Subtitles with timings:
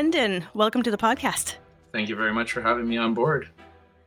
[0.00, 1.56] Lyndon, welcome to the podcast.
[1.92, 3.50] Thank you very much for having me on board.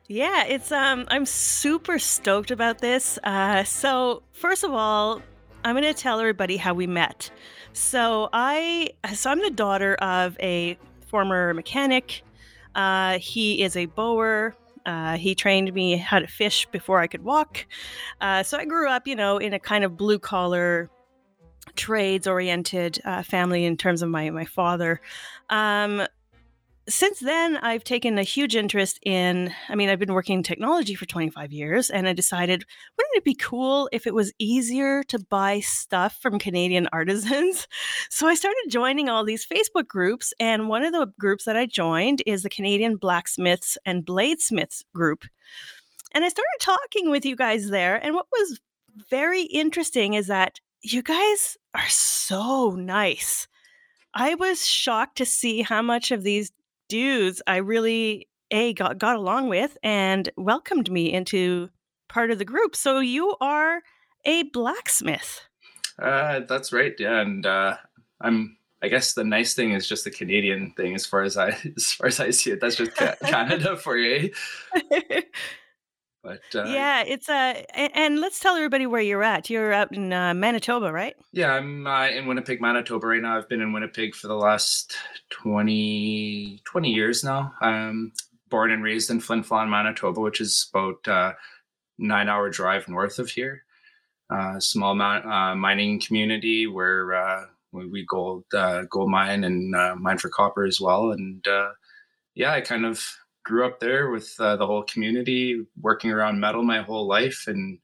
[0.07, 3.19] Yeah, it's um I'm super stoked about this.
[3.23, 5.21] Uh so first of all,
[5.63, 7.29] I'm going to tell everybody how we met.
[7.73, 12.23] So I so I'm the daughter of a former mechanic.
[12.73, 14.55] Uh he is a bowyer.
[14.87, 17.67] Uh, he trained me how to fish before I could walk.
[18.19, 20.89] Uh, so I grew up, you know, in a kind of blue collar
[21.75, 25.01] trades oriented uh, family in terms of my my father.
[25.49, 26.03] Um,
[26.89, 29.53] since then, I've taken a huge interest in.
[29.69, 32.65] I mean, I've been working in technology for 25 years, and I decided,
[32.97, 37.67] wouldn't it be cool if it was easier to buy stuff from Canadian artisans?
[38.09, 41.67] So I started joining all these Facebook groups, and one of the groups that I
[41.67, 45.23] joined is the Canadian Blacksmiths and Bladesmiths group.
[46.11, 48.59] And I started talking with you guys there, and what was
[49.09, 53.47] very interesting is that you guys are so nice.
[54.13, 56.51] I was shocked to see how much of these
[56.89, 61.69] dudes I really a got got along with and welcomed me into
[62.09, 62.75] part of the group.
[62.75, 63.81] So you are
[64.25, 65.41] a blacksmith.
[65.97, 66.93] Uh, that's right.
[66.99, 67.77] Yeah, and uh,
[68.21, 68.57] I'm.
[68.81, 71.93] I guess the nice thing is just the Canadian thing, as far as I as
[71.93, 72.59] far as I see it.
[72.59, 72.95] That's just
[73.25, 74.33] Canada for you.
[76.23, 79.49] But uh, yeah, it's a uh, and let's tell everybody where you're at.
[79.49, 81.15] You're out in uh, Manitoba, right?
[81.33, 83.37] Yeah, I'm uh, in Winnipeg, Manitoba right now.
[83.37, 84.95] I've been in Winnipeg for the last
[85.31, 87.53] 20, 20 years now.
[87.59, 88.13] I'm
[88.49, 91.33] born and raised in Flin Flon, Manitoba, which is about uh,
[91.97, 93.63] nine hour drive north of here.
[94.29, 99.95] Uh, small uh, mining community where uh, we, we gold uh, gold mine and uh,
[99.97, 101.11] mine for copper as well.
[101.11, 101.71] And uh,
[102.33, 103.03] yeah, I kind of
[103.43, 107.79] grew up there with uh, the whole community, working around metal my whole life, and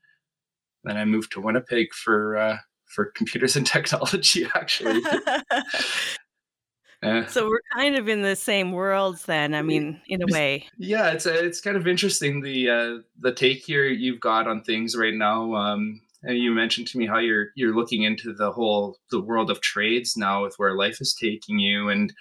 [0.83, 4.47] then I moved to Winnipeg for uh, for computers and technology.
[4.55, 5.01] Actually,
[7.03, 9.53] uh, so we're kind of in the same worlds then.
[9.53, 10.67] I mean, in a way.
[10.77, 14.63] Yeah, it's uh, it's kind of interesting the uh, the take here you've got on
[14.63, 15.53] things right now.
[15.55, 19.49] Um, and you mentioned to me how you're you're looking into the whole the world
[19.49, 22.13] of trades now with where life is taking you, and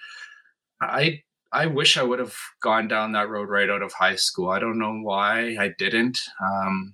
[0.81, 1.21] I
[1.51, 4.49] I wish I would have gone down that road right out of high school.
[4.49, 6.19] I don't know why I didn't.
[6.41, 6.93] Um,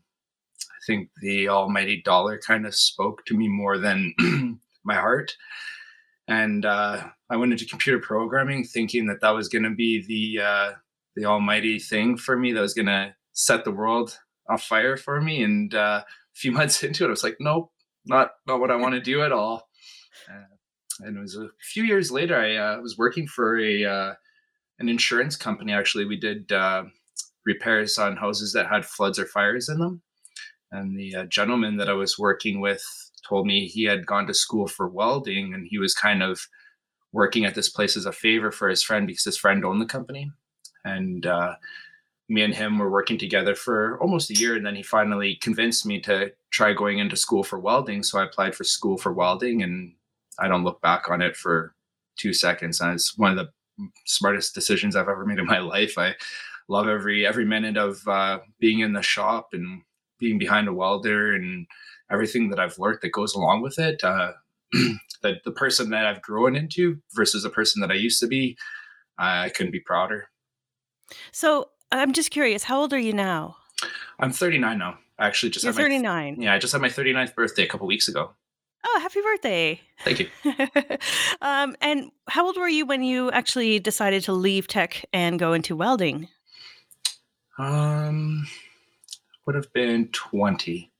[0.63, 4.13] I think the almighty dollar kind of spoke to me more than
[4.85, 5.35] my heart.
[6.27, 10.43] And uh, I went into computer programming thinking that that was going to be the
[10.43, 10.71] uh,
[11.15, 14.17] the almighty thing for me that was going to set the world
[14.49, 15.43] on fire for me.
[15.43, 17.71] And uh, a few months into it, I was like, nope,
[18.05, 19.67] not not what I want to do at all.
[20.29, 24.13] Uh, and it was a few years later, I uh, was working for a uh,
[24.79, 25.73] an insurance company.
[25.73, 26.83] Actually, we did uh,
[27.45, 30.01] repairs on houses that had floods or fires in them.
[30.71, 32.83] And the uh, gentleman that I was working with
[33.27, 36.41] told me he had gone to school for welding and he was kind of
[37.11, 39.85] working at this place as a favor for his friend because his friend owned the
[39.85, 40.29] company.
[40.83, 41.55] And uh,
[42.27, 44.55] me and him were working together for almost a year.
[44.55, 48.03] And then he finally convinced me to try going into school for welding.
[48.03, 49.93] So I applied for school for welding and
[50.39, 51.73] I don't look back on it for
[52.17, 52.81] two seconds.
[52.81, 53.49] And it's one of the
[54.05, 55.97] smartest decisions I've ever made in my life.
[55.97, 56.15] I
[56.67, 59.81] love every every minute of uh, being in the shop and
[60.19, 61.67] being behind a welder and
[62.11, 64.03] everything that I've learned that goes along with it.
[64.03, 64.33] Uh,
[64.71, 68.57] the the person that I've grown into versus the person that I used to be,
[69.17, 70.29] I couldn't be prouder.
[71.31, 73.57] So I'm just curious, how old are you now?
[74.19, 74.97] I'm 39 now.
[75.19, 76.41] I actually just You're 39.
[76.41, 78.31] yeah, I just had my 39th birthday a couple weeks ago.
[78.87, 79.81] Oh, happy birthday.
[80.03, 80.29] Thank you.
[81.41, 85.53] um, and how old were you when you actually decided to leave tech and go
[85.53, 86.27] into welding?
[87.57, 88.45] Um,
[89.45, 90.91] would have been 20.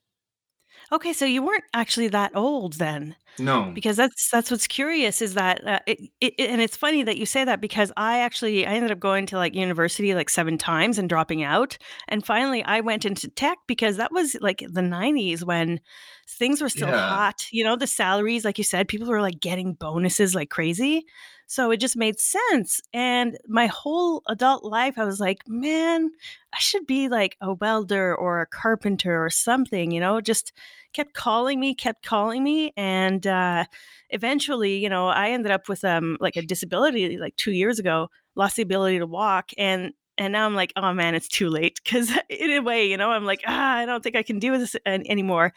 [0.92, 3.16] Okay, so you weren't actually that old then.
[3.38, 3.76] No.
[3.76, 7.26] Because that's that's what's curious is that uh, it, it, and it's funny that you
[7.26, 10.98] say that because I actually I ended up going to like university like seven times
[10.98, 11.78] and dropping out,
[12.08, 15.82] and finally I went into tech because that was like the '90s when
[16.30, 16.94] things were still Yeah.
[16.94, 17.46] hot.
[17.52, 21.06] You know, the salaries, like you said, people were like getting bonuses like crazy.
[21.48, 22.80] So it just made sense.
[22.94, 26.10] And my whole adult life, I was like, man,
[26.54, 30.54] I should be like a welder or a carpenter or something, you know, just
[30.96, 32.72] kept calling me, kept calling me.
[32.78, 33.66] And uh,
[34.10, 38.10] eventually, you know, I ended up with um like a disability like two years ago,
[38.36, 39.52] lost the ability to walk.
[39.58, 41.82] And and now I'm like, oh man, it's too late.
[41.86, 44.58] Cause in a way, you know, I'm like, ah, I don't think I can do
[44.58, 45.54] this an- anymore.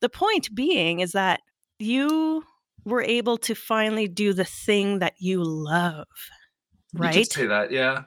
[0.00, 1.40] The point being is that
[1.78, 2.44] you
[2.84, 6.06] were able to finally do the thing that you love,
[6.94, 7.16] right?
[7.16, 8.04] You say that, yeah.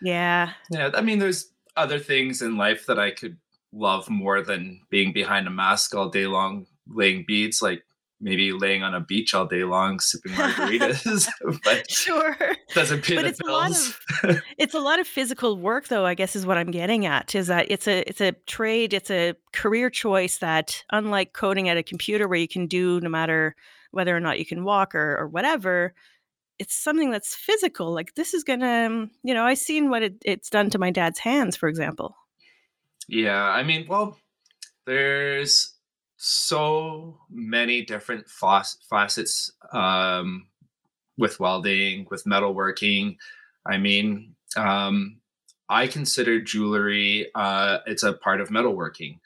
[0.00, 0.52] Yeah.
[0.70, 3.36] Yeah, I mean, there's other things in life that I could
[3.72, 7.62] love more than being behind a mask all day long, laying beads.
[7.62, 7.82] Like
[8.22, 11.28] maybe laying on a beach all day long sipping margaritas.
[11.64, 12.36] but sure,
[12.72, 13.98] doesn't pay but the it's bills.
[14.22, 16.06] A lot of, it's a lot of physical work, though.
[16.06, 17.34] I guess is what I'm getting at.
[17.34, 21.76] Is that it's a it's a trade, it's a career choice that, unlike coding at
[21.76, 23.56] a computer, where you can do no matter
[23.90, 25.92] whether or not you can walk or or whatever.
[26.58, 27.92] It's something that's physical.
[27.92, 31.18] Like this is gonna, you know, I've seen what it, it's done to my dad's
[31.18, 32.14] hands, for example.
[33.12, 34.16] Yeah, I mean, well,
[34.86, 35.74] there's
[36.16, 40.46] so many different facets um,
[41.18, 43.18] with welding, with metalworking.
[43.66, 45.20] I mean, um,
[45.68, 49.18] I consider jewelry, uh, it's a part of metalworking.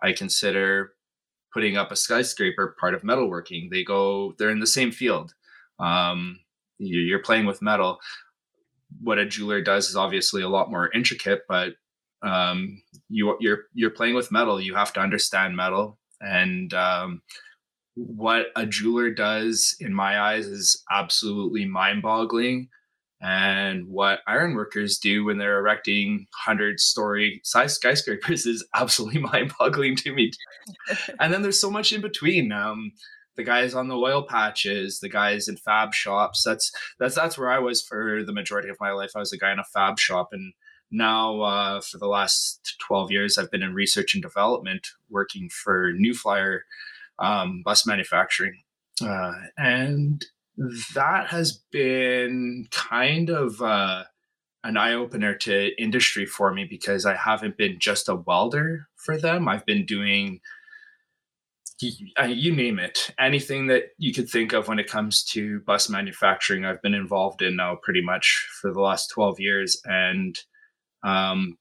[0.00, 0.92] I consider
[1.52, 3.70] putting up a skyscraper part of metalworking.
[3.70, 5.34] They go, they're in the same field.
[5.80, 6.38] Um,
[6.78, 7.98] you're playing with metal.
[9.00, 11.74] What a jeweler does is obviously a lot more intricate, but
[12.22, 14.60] um, you, you're you're playing with metal.
[14.60, 17.22] You have to understand metal and um,
[17.94, 22.68] what a jeweler does, in my eyes, is absolutely mind boggling.
[23.20, 29.96] And what ironworkers do when they're erecting 100 story size skyscrapers is absolutely mind boggling
[29.96, 30.30] to me.
[31.20, 32.52] and then there's so much in between.
[32.52, 32.92] Um,
[33.34, 36.42] the guys on the oil patches, the guys in fab shops.
[36.44, 36.70] That's
[37.00, 39.12] that's that's where I was for the majority of my life.
[39.16, 40.52] I was a guy in a fab shop, and
[40.92, 45.92] now uh, for the last 12 years i've been in research and development working for
[45.92, 46.64] new flyer
[47.18, 48.62] um, bus manufacturing.
[49.04, 50.26] Uh, and
[50.94, 54.04] that has been kind of uh,
[54.64, 59.48] an eye-opener to industry for me because i haven't been just a welder for them.
[59.48, 60.40] I've been doing
[62.28, 63.10] you name it.
[63.18, 67.42] Anything that you could think of when it comes to bus manufacturing i've been involved
[67.42, 69.80] in now pretty much for the last 12 years.
[69.84, 70.38] And
[71.02, 71.56] um,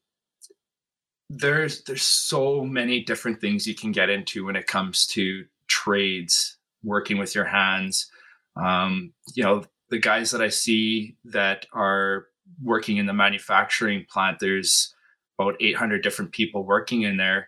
[1.29, 6.57] there's there's so many different things you can get into when it comes to trades,
[6.83, 8.11] working with your hands.
[8.55, 12.27] Um, you know, the guys that I see that are
[12.61, 14.93] working in the manufacturing plant, there's
[15.39, 17.47] about 800 different people working in there.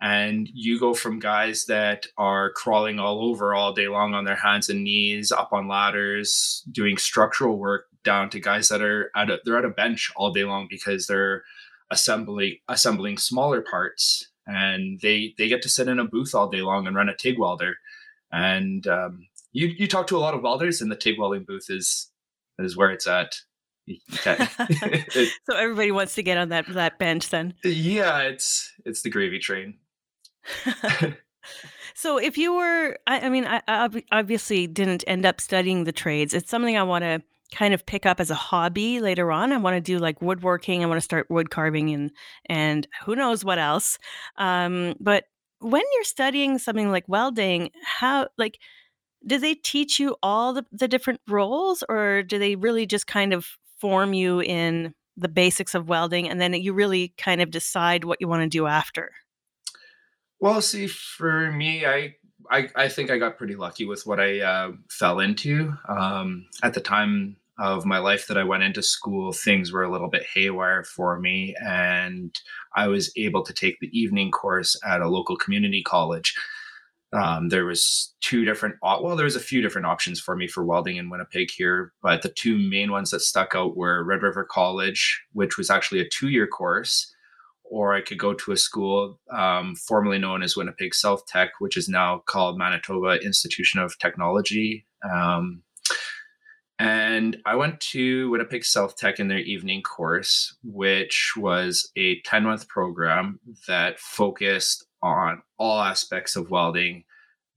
[0.00, 4.36] And you go from guys that are crawling all over all day long on their
[4.36, 9.30] hands and knees, up on ladders, doing structural work, down to guys that are at
[9.30, 11.42] a, they're at a bench all day long because they're
[11.90, 16.62] assembling assembling smaller parts and they they get to sit in a booth all day
[16.62, 17.76] long and run a TIG welder.
[18.32, 21.66] And um, you you talk to a lot of welders, and the TIG welding booth
[21.68, 22.10] is
[22.58, 23.36] is where it's at.
[24.10, 27.54] so everybody wants to get on that that bench then.
[27.64, 29.78] Yeah, it's it's the gravy train.
[31.94, 35.92] so if you were, I, I mean, I, I obviously didn't end up studying the
[35.92, 36.34] trades.
[36.34, 37.22] It's something I want to
[37.54, 39.52] kind of pick up as a hobby later on.
[39.52, 40.82] I want to do like woodworking.
[40.82, 42.10] I want to start wood carving and
[42.46, 43.98] and who knows what else.
[44.36, 45.24] Um, but
[45.60, 48.58] when you're studying something like welding, how like
[49.26, 53.32] do they teach you all the, the different roles or do they really just kind
[53.32, 53.46] of
[53.80, 58.20] form you in the basics of welding and then you really kind of decide what
[58.20, 59.12] you want to do after?
[60.40, 62.16] Well, see, for me, I
[62.50, 65.72] I, I think I got pretty lucky with what I uh, fell into.
[65.88, 69.90] Um, at the time of my life that I went into school, things were a
[69.90, 72.34] little bit haywire for me, and
[72.74, 76.34] I was able to take the evening course at a local community college.
[77.12, 80.64] Um, there was two different well there was a few different options for me for
[80.64, 84.44] welding in winnipeg here but the two main ones that stuck out were red river
[84.44, 87.14] college which was actually a two-year course
[87.64, 91.76] or I could go to a school um, formerly known as Winnipeg South Tech, which
[91.76, 94.86] is now called Manitoba Institution of Technology.
[95.02, 95.62] Um,
[96.78, 102.44] and I went to Winnipeg South Tech in their evening course, which was a 10
[102.44, 103.38] month program
[103.68, 107.04] that focused on all aspects of welding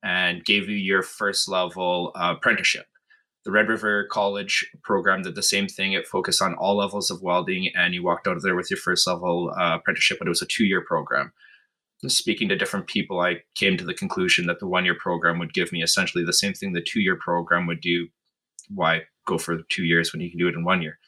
[0.03, 2.85] and gave you your first level uh, apprenticeship.
[3.43, 5.93] The Red River College program did the same thing.
[5.93, 8.77] It focused on all levels of welding, and you walked out of there with your
[8.77, 11.31] first level uh, apprenticeship, but it was a two year program.
[12.05, 15.53] Speaking to different people, I came to the conclusion that the one year program would
[15.53, 18.09] give me essentially the same thing the two year program would do.
[18.73, 20.99] Why go for two years when you can do it in one year?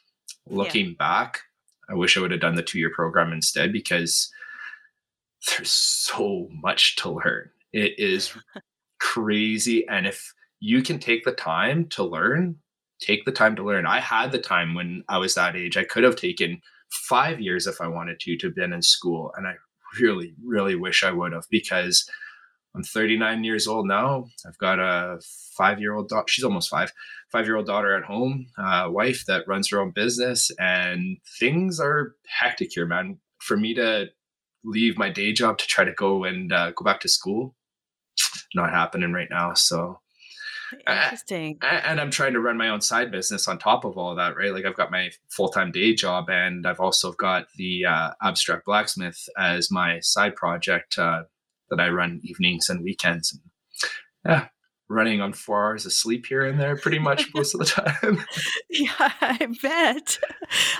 [0.48, 0.96] Looking yeah.
[0.98, 1.42] back,
[1.90, 4.32] I wish I would have done the two year program instead because
[5.48, 7.50] there's so much to learn.
[7.74, 8.34] It is
[9.00, 9.88] crazy.
[9.88, 12.58] And if you can take the time to learn
[13.00, 15.84] take the time to learn i had the time when i was that age i
[15.84, 19.48] could have taken five years if i wanted to to have been in school and
[19.48, 19.54] i
[20.00, 22.10] really really wish i would have because
[22.76, 25.20] i'm 39 years old now i've got a
[25.58, 26.92] five year old daughter she's almost five
[27.32, 31.80] five year old daughter at home uh, wife that runs her own business and things
[31.80, 34.08] are hectic here man for me to
[34.64, 37.56] leave my day job to try to go and uh, go back to school
[38.54, 40.00] not happening right now so
[40.88, 41.58] Interesting.
[41.62, 44.54] and I'm trying to run my own side business on top of all that, right?
[44.54, 48.66] Like I've got my full time day job, and I've also got the uh, abstract
[48.66, 51.24] blacksmith as my side project uh,
[51.70, 53.34] that I run evenings and weekends.
[53.34, 53.42] And
[54.26, 54.48] yeah,
[54.90, 58.26] running on four hours of sleep here and there pretty much most of the time.
[58.70, 58.90] yeah,
[59.22, 60.20] I bet.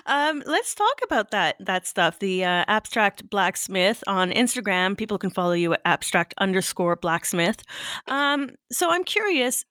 [0.08, 2.20] Um, let's talk about that that stuff.
[2.20, 4.98] The uh, abstract blacksmith on Instagram.
[4.98, 7.64] People can follow you at abstract underscore blacksmith.
[8.08, 9.64] Um, so I'm curious.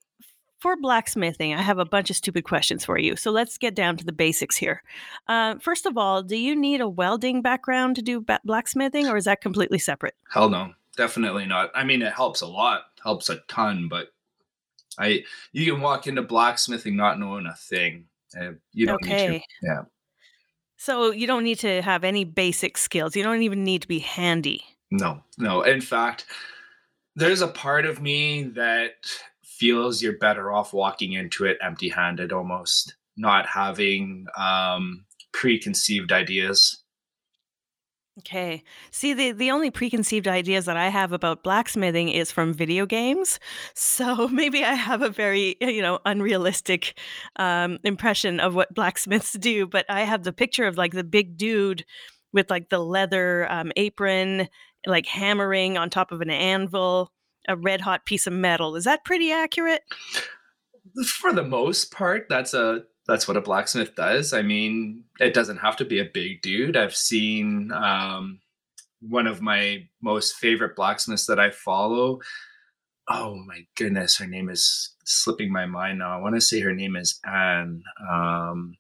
[0.61, 3.15] For blacksmithing, I have a bunch of stupid questions for you.
[3.15, 4.83] So let's get down to the basics here.
[5.29, 9.17] Uh, first of all, do you need a welding background to do ba- blacksmithing, or
[9.17, 10.17] is that completely separate?
[10.33, 11.71] Hell no, definitely not.
[11.77, 14.09] I mean, it helps a lot, helps a ton, but
[14.99, 18.07] I you can walk into blacksmithing not knowing a thing.
[18.73, 19.29] you don't okay.
[19.29, 19.45] need to.
[19.63, 19.83] Yeah.
[20.77, 23.17] So you don't need to have any basic skills.
[23.17, 24.65] You don't even need to be handy.
[24.91, 25.63] No, no.
[25.63, 26.27] In fact,
[27.17, 28.95] there's a part of me that
[29.43, 36.85] feels you're better off walking into it empty-handed almost, not having um, preconceived ideas.
[38.21, 38.65] Okay.
[38.91, 43.39] See, the the only preconceived ideas that I have about blacksmithing is from video games.
[43.75, 46.99] So maybe I have a very, you know, unrealistic
[47.37, 49.67] um, impression of what blacksmiths do.
[49.67, 51.85] But I have the picture of like the big dude
[52.33, 54.49] with like the leather um, apron,
[54.87, 57.13] like hammering on top of an anvil,
[57.49, 58.77] a red hot piece of metal.
[58.77, 59.83] Is that pretty accurate?
[61.07, 64.35] For the most part, that's a that's what a blacksmith does.
[64.35, 66.77] I mean, it doesn't have to be a big dude.
[66.77, 68.41] I've seen um,
[69.01, 72.21] one of my most favorite blacksmiths that I follow.
[73.09, 76.15] Oh my goodness, her name is slipping my mind now.
[76.15, 77.83] I want to say her name is Anne.
[78.13, 78.77] Um,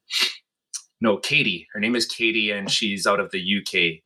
[1.00, 1.66] no, Katie.
[1.72, 4.02] Her name is Katie, and she's out of the UK.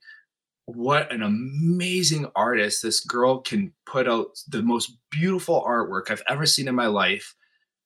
[0.65, 2.81] What an amazing artist.
[2.81, 7.35] This girl can put out the most beautiful artwork I've ever seen in my life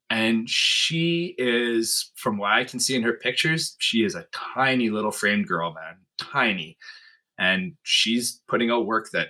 [0.09, 4.89] and she is from what i can see in her pictures she is a tiny
[4.89, 6.77] little framed girl man tiny
[7.37, 9.29] and she's putting out work that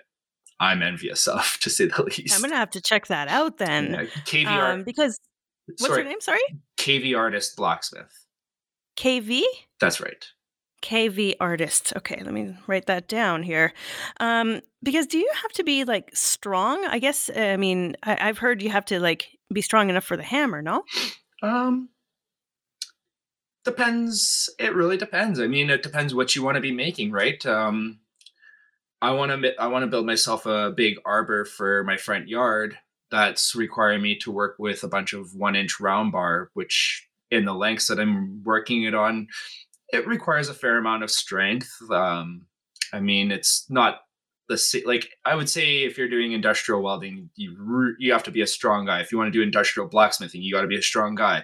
[0.59, 3.91] i'm envious of to say the least i'm gonna have to check that out then
[3.91, 5.19] yeah, kv um, because
[5.65, 6.39] what's sorry, her name sorry
[6.77, 8.25] kv artist blacksmith
[8.97, 9.43] kv
[9.79, 10.27] that's right
[10.81, 11.93] KV artist.
[11.97, 13.73] Okay, let me write that down here.
[14.19, 16.85] Um, because do you have to be like strong?
[16.85, 17.29] I guess.
[17.35, 20.61] I mean, I, have heard you have to like be strong enough for the hammer.
[20.61, 20.83] No.
[21.41, 21.89] Um.
[23.63, 24.49] Depends.
[24.59, 25.39] It really depends.
[25.39, 27.45] I mean, it depends what you want to be making, right?
[27.45, 27.99] Um,
[29.01, 29.61] I want to.
[29.61, 32.77] I want to build myself a big arbor for my front yard.
[33.11, 37.53] That's requiring me to work with a bunch of one-inch round bar, which in the
[37.53, 39.27] lengths that I'm working it on
[39.89, 41.71] it requires a fair amount of strength.
[41.89, 42.45] Um,
[42.93, 44.01] I mean, it's not
[44.49, 48.41] the like I would say if you're doing industrial welding, you you have to be
[48.41, 49.01] a strong guy.
[49.01, 51.43] If you want to do industrial blacksmithing, you got to be a strong guy.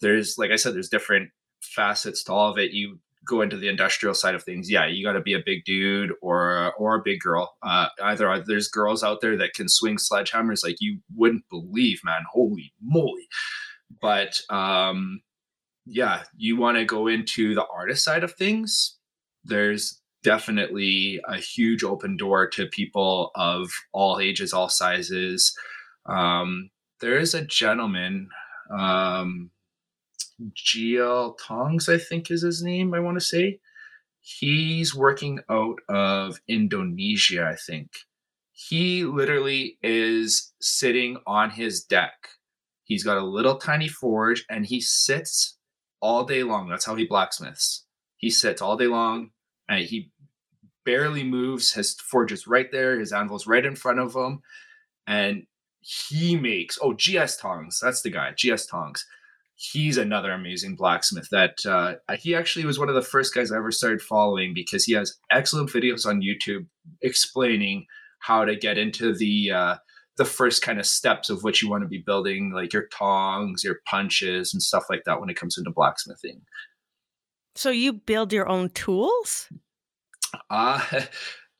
[0.00, 1.30] There's like I said, there's different
[1.60, 2.72] facets to all of it.
[2.72, 5.64] You go into the industrial side of things, yeah, you got to be a big
[5.64, 7.54] dude or or a big girl.
[7.62, 12.22] Uh, either there's girls out there that can swing sledgehammers like you wouldn't believe, man.
[12.30, 13.28] Holy moly!
[14.00, 15.20] But um,
[15.86, 18.98] yeah, you want to go into the artist side of things,
[19.44, 25.56] there's definitely a huge open door to people of all ages, all sizes.
[26.06, 28.28] Um, there is a gentleman,
[28.70, 29.50] um,
[30.40, 33.60] GL Tongs, I think is his name, I want to say.
[34.20, 37.90] He's working out of Indonesia, I think.
[38.52, 42.14] He literally is sitting on his deck.
[42.84, 45.58] He's got a little tiny forge and he sits
[46.00, 46.68] all day long.
[46.68, 47.84] That's how he blacksmiths.
[48.16, 49.30] He sits all day long
[49.68, 50.11] and he
[50.84, 51.72] barely moves.
[51.72, 52.98] His forge is right there.
[52.98, 54.42] His anvil's right in front of him.
[55.06, 55.46] And
[55.80, 57.80] he makes, oh, GS Tongs.
[57.82, 59.04] That's the guy, GS Tongs.
[59.54, 63.58] He's another amazing blacksmith that uh, he actually was one of the first guys I
[63.58, 66.66] ever started following because he has excellent videos on YouTube
[67.00, 67.86] explaining
[68.18, 69.76] how to get into the uh,
[70.16, 73.64] the first kind of steps of what you want to be building, like your tongs,
[73.64, 76.42] your punches, and stuff like that when it comes into blacksmithing.
[77.54, 79.48] So you build your own tools?
[80.50, 80.80] Uh,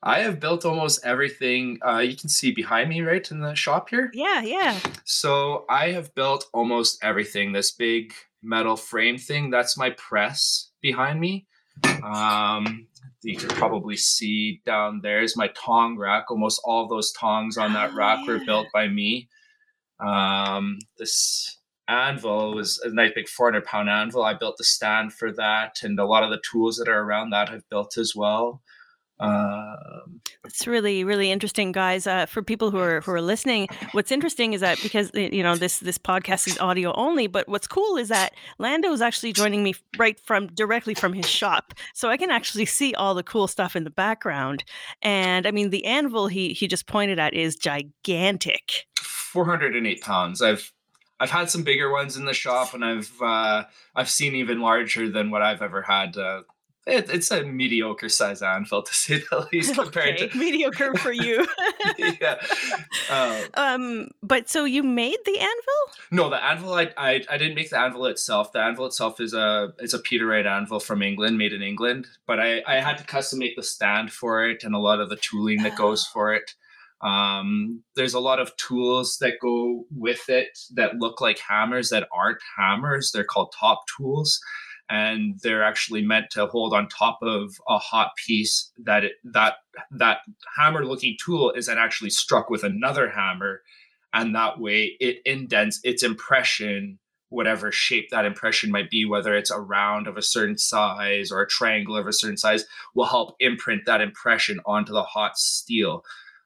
[0.05, 3.89] I have built almost everything uh, you can see behind me, right in the shop
[3.89, 4.11] here.
[4.13, 4.77] Yeah, yeah.
[5.05, 7.53] So I have built almost everything.
[7.53, 11.47] This big metal frame thing, that's my press behind me.
[12.03, 12.87] Um,
[13.21, 16.29] you can probably see down there is my tong rack.
[16.29, 18.39] Almost all of those tongs on that rack oh, yeah.
[18.39, 19.29] were built by me.
[20.05, 24.23] Um, this anvil was a nice big 400 pound anvil.
[24.23, 27.31] I built the stand for that, and a lot of the tools that are around
[27.31, 28.61] that I've built as well.
[29.19, 32.07] Um, it's really really interesting, guys.
[32.07, 35.55] Uh, for people who are who are listening, what's interesting is that because you know
[35.55, 39.63] this this podcast is audio only, but what's cool is that Lando is actually joining
[39.63, 43.47] me right from directly from his shop, so I can actually see all the cool
[43.47, 44.63] stuff in the background.
[45.01, 48.87] And I mean, the anvil he he just pointed at is gigantic.
[48.99, 50.41] Four hundred and eight pounds.
[50.41, 50.73] I've
[51.23, 53.63] I've had some bigger ones in the shop, and I've uh,
[53.95, 56.17] I've seen even larger than what I've ever had.
[56.17, 56.41] Uh,
[56.85, 60.27] it, it's a mediocre size anvil to say the least compared okay.
[60.27, 61.47] to mediocre for you.
[61.97, 62.35] yeah.
[63.09, 65.81] Um, um, but so you made the anvil?
[66.11, 68.51] No, the anvil I, I I didn't make the anvil itself.
[68.51, 72.05] The anvil itself is a is a Peter Wright anvil from England, made in England.
[72.27, 75.07] But I I had to custom make the stand for it and a lot of
[75.07, 76.53] the tooling that goes for it.
[77.03, 82.07] Um, there's a lot of tools that go with it that look like hammers that
[82.13, 83.11] aren't hammers.
[83.11, 84.39] They're called top tools
[84.89, 89.55] and they're actually meant to hold on top of a hot piece that it, that
[89.91, 90.19] that
[90.55, 93.61] hammer looking tool is then actually struck with another hammer
[94.13, 99.49] and that way it indents its impression whatever shape that impression might be whether it's
[99.49, 103.35] a round of a certain size or a triangle of a certain size will help
[103.39, 106.03] imprint that impression onto the hot steel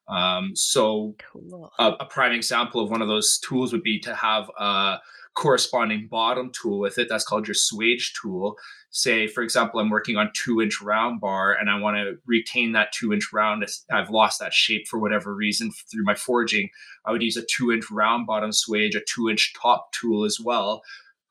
[0.08, 1.72] um, so cool.
[1.80, 5.00] a, a, prime example of one of those tools would be to have a
[5.36, 7.08] corresponding bottom tool with it.
[7.10, 8.56] That's called your swage tool.
[8.90, 12.72] Say, for example, I'm working on two inch round bar and I want to retain
[12.72, 13.66] that two inch round.
[13.92, 16.70] I've lost that shape for whatever reason through my forging.
[17.06, 20.40] I would use a two inch round bottom swage, a two inch top tool as
[20.40, 20.82] well.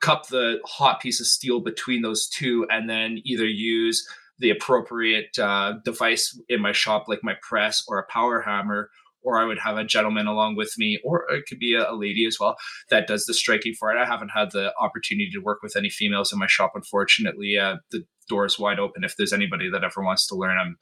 [0.00, 4.06] Cup the hot piece of steel between those two and then either use
[4.38, 8.90] the appropriate uh, device in my shop, like my press or a power hammer,
[9.22, 11.96] or I would have a gentleman along with me, or it could be a, a,
[11.96, 12.56] lady as well
[12.90, 13.98] that does the striking for it.
[13.98, 17.58] I haven't had the opportunity to work with any females in my shop, unfortunately.
[17.58, 19.04] Uh, the door is wide open.
[19.04, 20.76] If there's anybody that ever wants to learn, I'm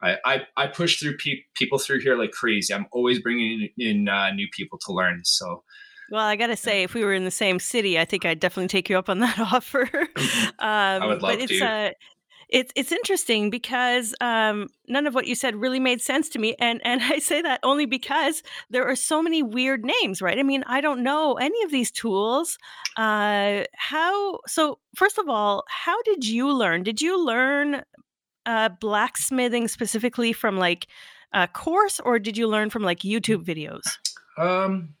[0.00, 2.72] I, I, I push through pe- people through here like crazy.
[2.72, 5.22] I'm always bringing in uh, new people to learn.
[5.24, 5.64] So,
[6.10, 8.68] well, I gotta say, if we were in the same city, I think I'd definitely
[8.68, 9.88] take you up on that offer.
[9.96, 11.64] um, I would love but it's, to.
[11.64, 11.90] Uh,
[12.48, 16.54] it's it's interesting because um, none of what you said really made sense to me,
[16.58, 20.38] and and I say that only because there are so many weird names, right?
[20.38, 22.58] I mean, I don't know any of these tools.
[22.96, 24.40] Uh, how?
[24.46, 26.82] So first of all, how did you learn?
[26.82, 27.82] Did you learn
[28.46, 30.86] uh, blacksmithing specifically from like
[31.32, 33.82] a course, or did you learn from like YouTube videos?
[34.36, 34.94] Um.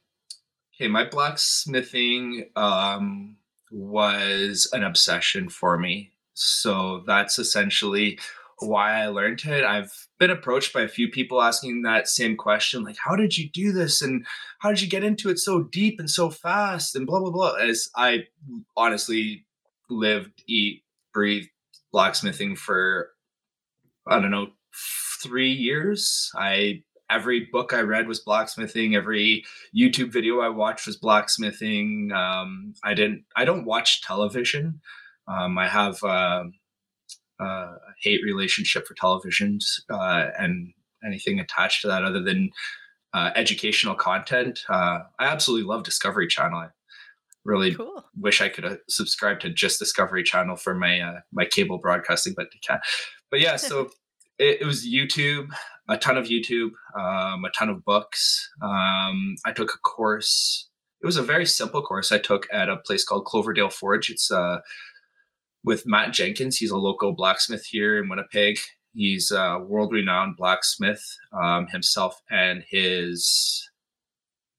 [0.80, 3.36] Okay, my blacksmithing um,
[3.72, 8.18] was an obsession for me so that's essentially
[8.60, 9.64] why I learned it.
[9.64, 13.48] I've been approached by a few people asking that same question, like, how did you
[13.50, 14.02] do this?
[14.02, 14.24] And
[14.60, 16.94] how did you get into it so deep and so fast?
[16.94, 17.54] And blah, blah, blah.
[17.54, 18.26] As I
[18.76, 19.46] honestly
[19.90, 21.46] lived, eat, breathe
[21.92, 23.10] blacksmithing for,
[24.06, 24.48] I don't know,
[25.22, 26.30] three years.
[26.36, 28.94] I every book I read was blacksmithing.
[28.94, 29.44] Every
[29.76, 32.12] YouTube video I watched was blacksmithing.
[32.12, 33.24] Um, I didn't.
[33.36, 34.80] I don't watch television.
[35.28, 36.44] Um, I have uh,
[37.40, 40.72] uh, a hate relationship for televisions uh, and
[41.04, 42.50] anything attached to that other than
[43.14, 44.60] uh, educational content.
[44.68, 46.58] Uh, I absolutely love Discovery Channel.
[46.58, 46.68] I
[47.44, 48.04] really cool.
[48.16, 52.46] wish I could have subscribed to just Discovery Channel for my my cable broadcasting, but
[52.52, 52.82] I can't.
[53.30, 53.90] But yeah, so
[54.38, 55.48] it, it, was YouTube,
[55.88, 58.48] a ton of YouTube, um, a ton of books.
[58.62, 60.68] Um, I took a course.
[61.02, 64.10] It was a very simple course I took at a place called Cloverdale Forge.
[64.10, 64.58] It's uh,
[65.68, 66.56] with Matt Jenkins.
[66.56, 68.56] He's a local blacksmith here in Winnipeg.
[68.94, 73.68] He's a world renowned blacksmith um, himself and his.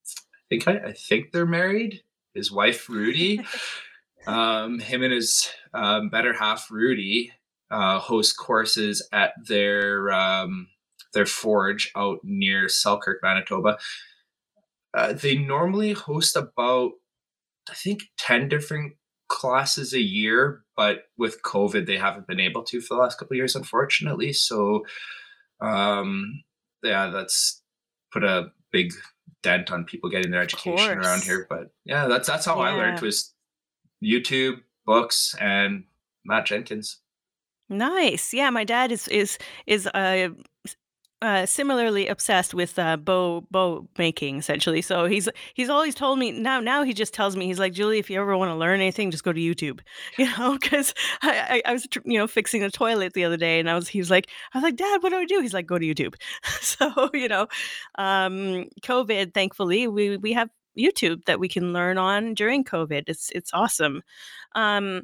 [0.06, 2.04] I think I, I, think they're married.
[2.36, 3.42] His wife Rudy,
[4.28, 7.34] um, him and his um, better half Rudy
[7.72, 10.68] uh, host courses at their um,
[11.16, 13.80] their forge out near Selkirk, Manitoba.
[14.94, 16.92] Uh, they normally host about
[17.68, 18.94] I think ten different
[19.28, 23.36] classes a year, but with COVID, they haven't been able to for the last couple
[23.36, 24.32] years, unfortunately.
[24.32, 24.86] So,
[25.60, 26.42] um,
[26.82, 27.62] yeah, that's
[28.14, 28.94] put a big
[29.44, 31.46] dent on people getting their education around here.
[31.50, 32.70] But yeah, that's that's how yeah.
[32.70, 33.34] I learned was
[34.02, 35.84] YouTube, books, and
[36.24, 37.02] Matt Jenkins.
[37.68, 38.34] Nice.
[38.34, 39.38] Yeah, my dad is is
[39.68, 40.30] is a
[41.22, 44.82] uh, similarly obsessed with uh, bow bow making essentially.
[44.82, 48.00] So he's he's always told me now now he just tells me he's like Julie,
[48.00, 49.80] if you ever want to learn anything, just go to YouTube.
[50.18, 53.60] You know, because I, I, I was you know fixing a toilet the other day,
[53.60, 55.42] and I was he was like I was like Dad, what do I do?
[55.42, 56.16] He's like go to YouTube.
[56.62, 57.48] so you know,
[57.98, 63.04] um, COVID, thankfully we we have YouTube that we can learn on during COVID.
[63.08, 64.02] It's it's awesome.
[64.56, 65.04] Um,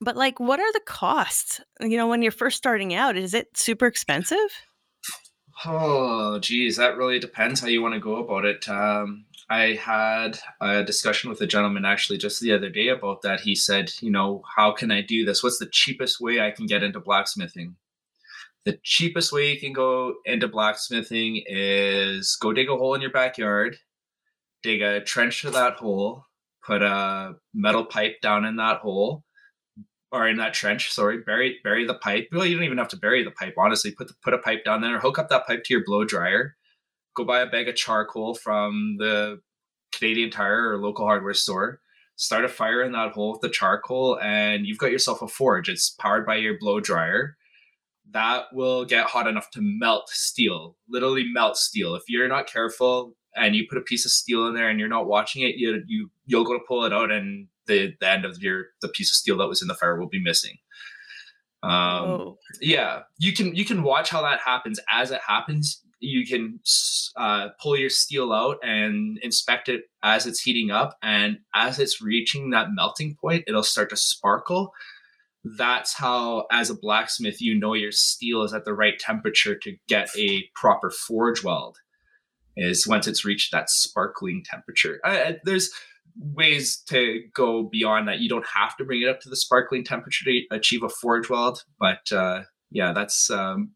[0.00, 1.60] But like, what are the costs?
[1.80, 4.50] You know, when you're first starting out, is it super expensive?
[5.64, 8.68] Oh, geez, that really depends how you want to go about it.
[8.68, 13.40] Um, I had a discussion with a gentleman actually just the other day about that.
[13.40, 15.42] He said, you know, how can I do this?
[15.42, 17.74] What's the cheapest way I can get into blacksmithing?
[18.66, 23.10] The cheapest way you can go into blacksmithing is go dig a hole in your
[23.10, 23.78] backyard,
[24.62, 26.26] dig a trench to that hole,
[26.64, 29.24] put a metal pipe down in that hole,
[30.10, 32.28] or in that trench, sorry, bury bury the pipe.
[32.32, 33.90] Well, you don't even have to bury the pipe, honestly.
[33.90, 36.56] Put the, put a pipe down there, hook up that pipe to your blow dryer,
[37.14, 39.40] go buy a bag of charcoal from the
[39.92, 41.80] Canadian Tire or local hardware store,
[42.16, 45.68] start a fire in that hole with the charcoal, and you've got yourself a forge.
[45.68, 47.36] It's powered by your blow dryer.
[48.10, 51.94] That will get hot enough to melt steel, literally melt steel.
[51.94, 54.88] If you're not careful and you put a piece of steel in there and you're
[54.88, 58.24] not watching it, you you you'll go to pull it out and the, the end
[58.24, 60.56] of your the piece of steel that was in the fire will be missing.
[61.62, 62.38] Um, oh.
[62.60, 65.82] yeah, you can you can watch how that happens as it happens.
[66.00, 66.60] You can
[67.16, 72.00] uh, pull your steel out and inspect it as it's heating up, and as it's
[72.00, 74.72] reaching that melting point, it'll start to sparkle.
[75.44, 79.76] That's how, as a blacksmith, you know your steel is at the right temperature to
[79.88, 81.78] get a proper forge weld.
[82.56, 85.00] Is once it's reached that sparkling temperature.
[85.04, 85.70] I, there's
[86.18, 88.20] ways to go beyond that.
[88.20, 91.28] You don't have to bring it up to the sparkling temperature to achieve a forge
[91.30, 93.70] weld, but uh, yeah, that's um,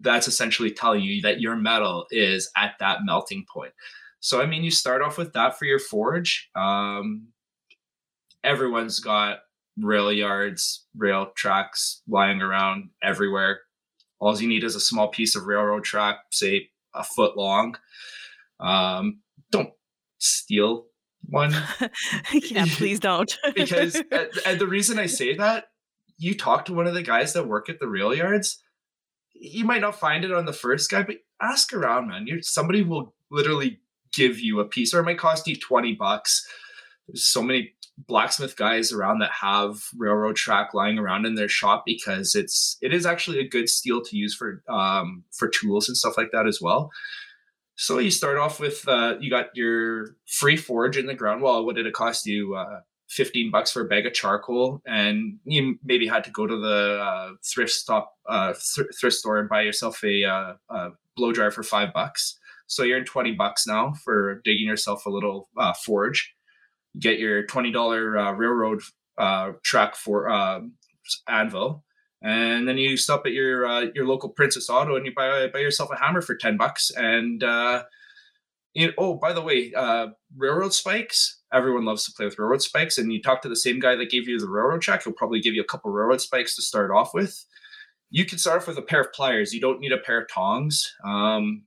[0.00, 3.72] that's essentially telling you that your metal is at that melting point.
[4.20, 6.50] So I mean, you start off with that for your forge.
[6.54, 7.28] Um,
[8.44, 9.38] everyone's got
[9.78, 13.60] rail yards, rail tracks lying around everywhere.
[14.18, 17.76] All you need is a small piece of railroad track, say a foot long.
[18.60, 19.70] Um, don't
[20.18, 20.86] steal
[21.28, 21.54] one.
[22.32, 23.36] yeah, please don't.
[23.54, 23.96] because
[24.44, 25.68] and the reason I say that,
[26.18, 28.62] you talk to one of the guys that work at the rail yards,
[29.34, 32.26] you might not find it on the first guy, but ask around, man.
[32.26, 33.80] You're, somebody will literally
[34.14, 36.46] give you a piece, or it might cost you 20 bucks.
[37.06, 41.84] There's so many blacksmith guys around that have railroad track lying around in their shop
[41.86, 45.96] because it's it is actually a good steel to use for um for tools and
[45.96, 46.90] stuff like that as well
[47.76, 51.42] so you start off with uh, you got your free forge in the ground.
[51.42, 52.54] Well, what did it cost you?
[52.54, 56.56] Uh, 15 bucks for a bag of charcoal and you maybe had to go to
[56.56, 61.32] the uh, thrift stop uh, th- thrift store and buy yourself a, uh, a, blow
[61.32, 65.48] dryer for five bucks so you're in 20 bucks now for digging yourself a little
[65.56, 66.34] uh, forge
[66.94, 68.82] you get your $20 uh, railroad
[69.62, 70.28] track for
[71.28, 71.84] anvil
[72.22, 75.58] and then you stop at your uh, your local Princess Auto and you buy buy
[75.58, 76.90] yourself a hammer for ten bucks.
[76.96, 77.84] And uh,
[78.74, 81.40] you know, oh, by the way, uh, railroad spikes.
[81.52, 84.10] Everyone loves to play with railroad spikes, and you talk to the same guy that
[84.10, 85.04] gave you the railroad track.
[85.04, 87.44] He'll probably give you a couple railroad spikes to start off with.
[88.10, 89.52] You can start off with a pair of pliers.
[89.52, 90.94] You don't need a pair of tongs.
[91.04, 91.62] Um,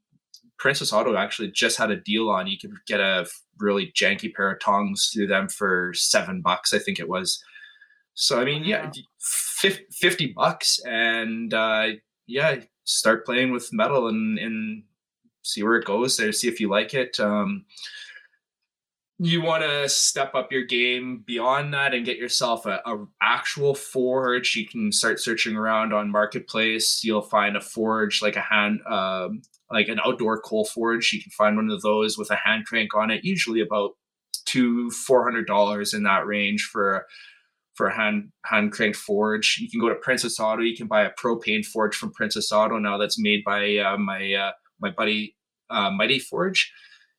[0.57, 2.47] Princess Auto actually just had a deal on.
[2.47, 3.25] You could get a
[3.57, 7.43] really janky pair of tongs through them for seven bucks, I think it was.
[8.13, 11.87] So I mean, yeah, 50 bucks and uh,
[12.27, 14.83] yeah, start playing with metal and, and
[15.43, 17.19] see where it goes there, see if you like it.
[17.19, 17.65] Um,
[19.21, 23.75] you want to step up your game beyond that and get yourself a, a, actual
[23.75, 28.79] forge you can start searching around on marketplace you'll find a forge like a hand
[28.89, 32.65] um, like an outdoor coal forge you can find one of those with a hand
[32.65, 33.91] crank on it usually about
[34.45, 37.05] two four hundred dollars in that range for
[37.79, 39.57] for a hand hand cranked forge.
[39.61, 40.61] You can go to Princess Auto.
[40.61, 42.97] You can buy a propane forge from Princess Auto now.
[42.97, 45.37] That's made by uh, my uh, my buddy
[45.69, 46.73] uh, Mighty Forge.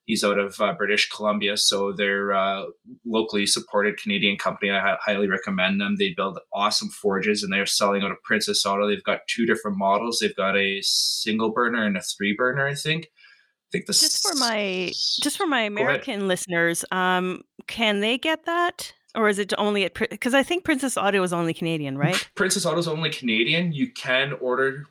[0.04, 2.64] He's out of uh, British Columbia, so they're uh,
[3.06, 4.70] locally supported Canadian company.
[4.70, 5.96] I highly recommend them.
[5.98, 8.86] They build awesome forges, and they're selling out of Princess Auto.
[8.86, 10.18] They've got two different models.
[10.20, 13.06] They've got a single burner and a three burner, I think.
[13.06, 14.92] I think this just for my
[15.22, 18.92] just for my American listeners, um, can they get that?
[19.14, 22.28] Or is it only at because I think Princess Auto is only Canadian, right?
[22.36, 23.72] Princess Auto is only Canadian.
[23.72, 24.86] You can order,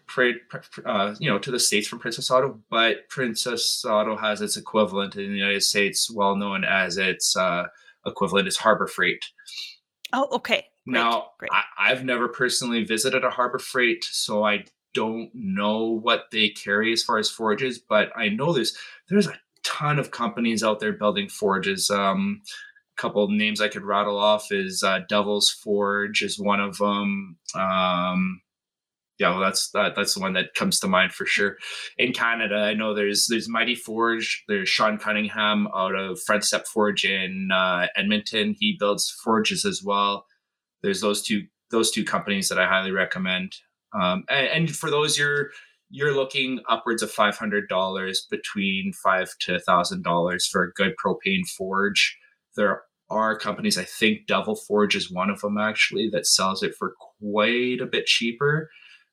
[0.86, 5.15] uh, you know, to the states from Princess Auto, but Princess Auto has its equivalent
[5.15, 7.67] in the United States, well known as its uh,
[8.05, 9.23] equivalent is Harbor Freight.
[10.12, 10.65] Oh, okay.
[10.86, 10.93] Great.
[10.93, 11.51] Now, Great.
[11.53, 16.91] I, I've never personally visited a Harbor Freight, so I don't know what they carry
[16.91, 18.77] as far as forges, but I know there's
[19.08, 21.89] there's a ton of companies out there building forges.
[21.89, 22.41] Um,
[22.99, 27.38] couple of names I could rattle off is uh, Devil's Forge is one of them.
[27.55, 28.41] Um,
[29.19, 31.57] yeah, well, that's that, that's the one that comes to mind for sure.
[31.97, 34.45] In Canada, I know there's there's Mighty Forge.
[34.47, 38.55] There's Sean Cunningham out of Front Step Forge in uh, Edmonton.
[38.57, 40.25] He builds forges as well.
[40.83, 43.55] There's those two those two companies that I highly recommend.
[43.93, 45.49] Um, and, and, for those you're
[45.89, 50.93] you're looking upwards of five hundred dollars, between five to thousand dollars for a good
[51.03, 52.17] propane forge.
[52.55, 56.75] There are companies, I think Devil Forge is one of them actually, that sells it
[56.75, 58.69] for quite a bit cheaper.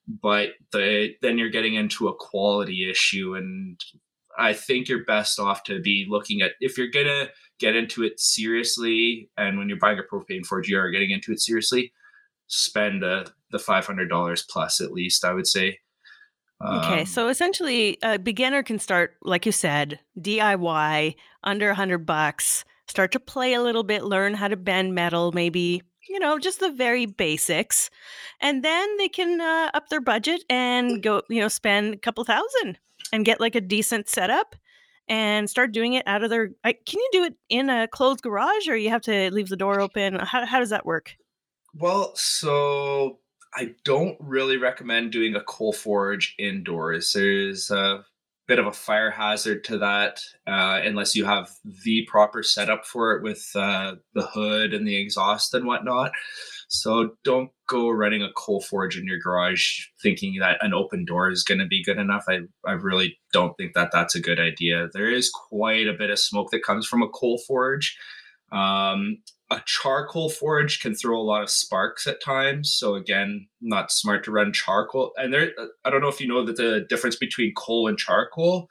[0.07, 3.79] But the then you're getting into a quality issue, and
[4.37, 7.29] I think you're best off to be looking at if you're gonna
[7.59, 11.33] get into it seriously, and when you're buying a propane forge, you are getting into
[11.33, 11.91] it seriously.
[12.47, 15.79] Spend uh, the five hundred dollars plus at least, I would say.
[16.65, 22.05] Okay, um, so essentially, a beginner can start, like you said, DIY under a hundred
[22.05, 22.63] bucks.
[22.87, 26.59] Start to play a little bit, learn how to bend metal, maybe you know, just
[26.59, 27.89] the very basics,
[28.39, 32.23] and then they can uh, up their budget and go, you know, spend a couple
[32.23, 32.79] thousand
[33.11, 34.55] and get like a decent setup
[35.07, 36.51] and start doing it out of their.
[36.63, 39.57] I, can you do it in a closed garage, or you have to leave the
[39.57, 40.15] door open?
[40.15, 41.15] How how does that work?
[41.73, 43.19] Well, so
[43.53, 47.13] I don't really recommend doing a coal forge indoors.
[47.13, 48.05] There's a
[48.47, 51.51] bit of a fire hazard to that uh, unless you have
[51.83, 56.11] the proper setup for it with uh, the hood and the exhaust and whatnot.
[56.69, 61.29] So don't go running a coal forge in your garage thinking that an open door
[61.29, 62.25] is going to be good enough.
[62.29, 64.87] I, I really don't think that that's a good idea.
[64.93, 67.97] There is quite a bit of smoke that comes from a coal forge.
[68.51, 69.17] Um,
[69.49, 72.75] a charcoal forge can throw a lot of sparks at times.
[72.77, 75.11] So again, not smart to run charcoal.
[75.15, 75.51] And there,
[75.85, 78.67] I don't know if you know that the difference between coal and charcoal.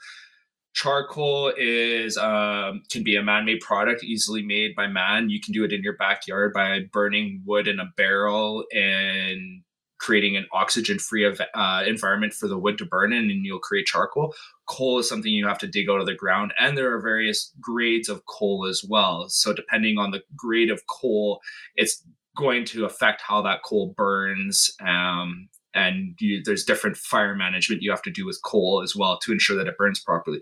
[0.74, 5.30] Charcoal is um, can be a man-made product, easily made by man.
[5.30, 9.62] You can do it in your backyard by burning wood in a barrel and
[9.98, 14.34] creating an oxygen-free uh, environment for the wood to burn in, and you'll create charcoal.
[14.66, 17.52] Coal is something you have to dig out of the ground, and there are various
[17.60, 19.28] grades of coal as well.
[19.28, 21.40] So depending on the grade of coal,
[21.76, 22.04] it's
[22.36, 24.70] going to affect how that coal burns.
[24.80, 29.18] Um, and you, there's different fire management you have to do with coal as well
[29.22, 30.40] to ensure that it burns properly.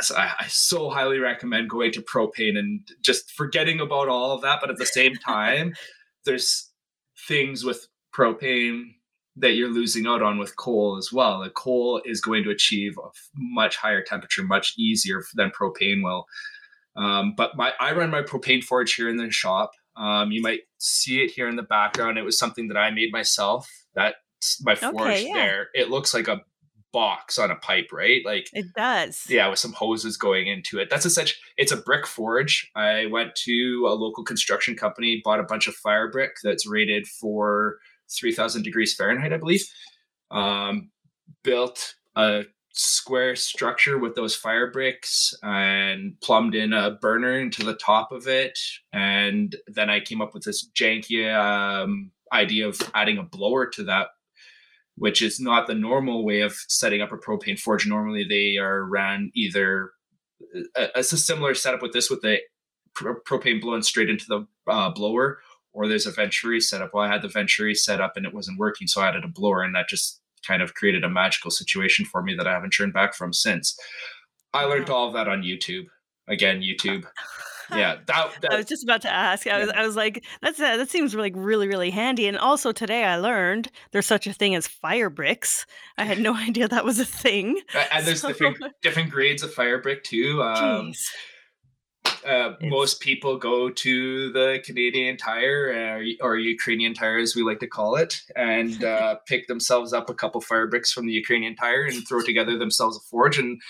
[0.00, 4.42] So I, I, so highly recommend going to propane and just forgetting about all of
[4.42, 4.60] that.
[4.60, 5.74] But at the same time,
[6.24, 6.70] there's
[7.26, 8.94] things with propane
[9.36, 11.40] that you're losing out on with coal as well.
[11.40, 16.26] The coal is going to achieve a much higher temperature, much easier than propane will.
[16.96, 19.72] Um, but my I run my propane forge here in the shop.
[19.96, 22.18] Um, you might see it here in the background.
[22.18, 23.68] It was something that I made myself.
[23.94, 24.16] That's
[24.62, 25.34] my forge okay, yeah.
[25.34, 25.68] there.
[25.74, 26.40] It looks like a
[26.92, 28.22] box on a pipe, right?
[28.24, 29.24] Like it does.
[29.28, 30.90] Yeah, with some hoses going into it.
[30.90, 32.70] That's a such it's a brick forge.
[32.74, 37.06] I went to a local construction company, bought a bunch of fire brick that's rated
[37.06, 37.76] for
[38.18, 39.64] 3000 degrees Fahrenheit, I believe.
[40.30, 40.90] Um,
[41.42, 47.74] built a square structure with those fire bricks and plumbed in a burner into the
[47.74, 48.58] top of it.
[48.92, 53.84] And then I came up with this janky um, idea of adding a blower to
[53.84, 54.08] that,
[54.96, 57.86] which is not the normal way of setting up a propane forge.
[57.86, 59.92] Normally, they are ran either.
[60.74, 62.38] Uh, a similar setup with this, with the
[62.96, 65.38] propane blowing straight into the uh, blower,
[65.72, 66.90] or there's a Venturi setup.
[66.92, 69.28] Well, I had the Venturi set up and it wasn't working, so I added a
[69.28, 72.70] blower, and that just kind of created a magical situation for me that I haven't
[72.70, 73.78] turned back from since.
[74.52, 75.86] I learned all of that on YouTube.
[76.28, 77.06] Again, YouTube.
[77.72, 79.46] Yeah, that, that, I was just about to ask.
[79.46, 82.26] I was, I was like, that's uh, that seems like really, really handy.
[82.26, 85.66] And also today, I learned there's such a thing as fire bricks.
[85.96, 87.60] I had no idea that was a thing.
[87.92, 88.28] And there's so...
[88.28, 90.42] different different grades of fire brick too.
[90.42, 91.06] Um, Jeez
[92.26, 97.60] uh, most people go to the Canadian Tire uh, or Ukrainian Tire, as we like
[97.60, 101.56] to call it, and uh, pick themselves up a couple fire bricks from the Ukrainian
[101.56, 103.38] Tire and throw together themselves a forge.
[103.38, 103.60] And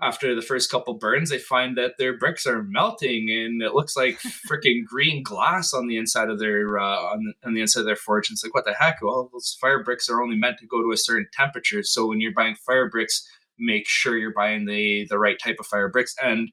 [0.00, 3.96] after the first couple burns, they find that their bricks are melting and it looks
[3.96, 4.18] like
[4.50, 7.86] freaking green glass on the inside of their uh, on, the, on the inside of
[7.86, 8.28] their forge.
[8.28, 9.02] And it's like, what the heck?
[9.02, 11.82] Well, those fire bricks are only meant to go to a certain temperature.
[11.82, 13.26] So when you're buying fire bricks,
[13.58, 16.50] make sure you're buying the the right type of fire bricks and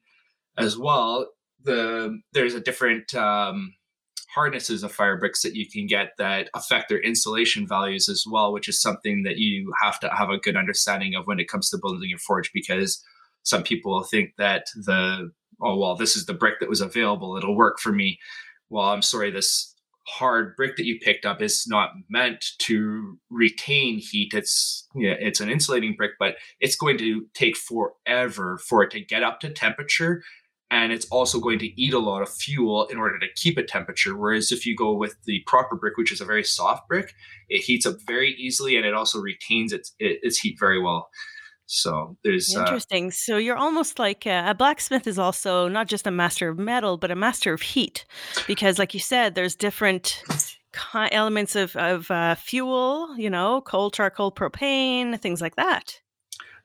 [0.58, 1.26] as well.
[1.62, 3.74] The there's a different um,
[4.34, 8.52] harnesses of fire bricks that you can get that affect their insulation values as well,
[8.52, 11.68] which is something that you have to have a good understanding of when it comes
[11.70, 13.02] to building your forge because
[13.42, 15.30] some people think that the
[15.62, 18.18] oh well this is the brick that was available it'll work for me
[18.68, 19.74] well i'm sorry this
[20.06, 25.40] hard brick that you picked up is not meant to retain heat it's yeah it's
[25.40, 29.50] an insulating brick but it's going to take forever for it to get up to
[29.50, 30.22] temperature
[30.70, 33.62] and it's also going to eat a lot of fuel in order to keep a
[33.62, 34.16] temperature.
[34.16, 37.12] Whereas if you go with the proper brick, which is a very soft brick,
[37.48, 41.10] it heats up very easily and it also retains its its heat very well.
[41.66, 43.08] So there's uh, interesting.
[43.08, 46.58] Uh, so you're almost like uh, a blacksmith is also not just a master of
[46.58, 48.04] metal, but a master of heat,
[48.48, 50.24] because like you said, there's different
[50.94, 56.00] elements of of uh, fuel, you know, coal, charcoal, propane, things like that.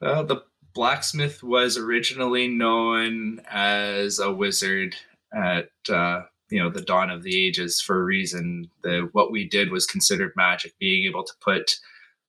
[0.01, 0.41] Uh, the
[0.75, 4.95] blacksmith was originally known as a wizard
[5.33, 8.69] at uh, you know the dawn of the ages for a reason.
[8.83, 11.77] The what we did was considered magic, being able to put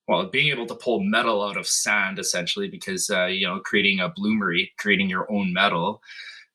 [0.08, 4.00] well, being able to pull metal out of sand essentially, because uh, you know creating
[4.00, 6.00] a bloomery, creating your own metal,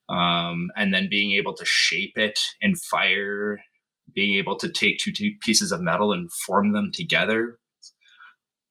[0.10, 3.62] um, and then being able to shape it in fire,
[4.14, 7.58] being able to take two, two pieces of metal and form them together.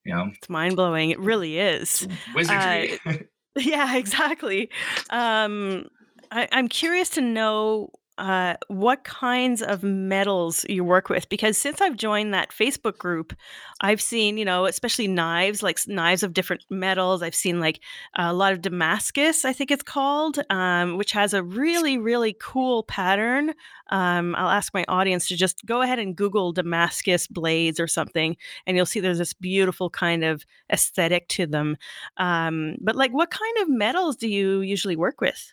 [0.05, 1.11] You know, it's mind blowing.
[1.11, 2.99] It really is wizardry.
[3.05, 3.13] Uh,
[3.57, 4.71] yeah, exactly.
[5.11, 5.89] Um,
[6.31, 11.81] I, I'm curious to know uh, what kinds of metals you work with because since
[11.81, 13.33] I've joined that Facebook group,
[13.81, 17.23] I've seen, you know, especially knives, like knives of different metals.
[17.23, 17.81] I've seen like
[18.19, 22.83] a lot of Damascus, I think it's called, um, which has a really, really cool
[22.83, 23.55] pattern.
[23.89, 28.37] Um, I'll ask my audience to just go ahead and Google Damascus blades or something,
[28.67, 31.79] and you'll see there's this beautiful kind of aesthetic to them.
[32.19, 35.53] Um, but like, what kind of metals do you usually work with?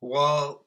[0.00, 0.66] Well,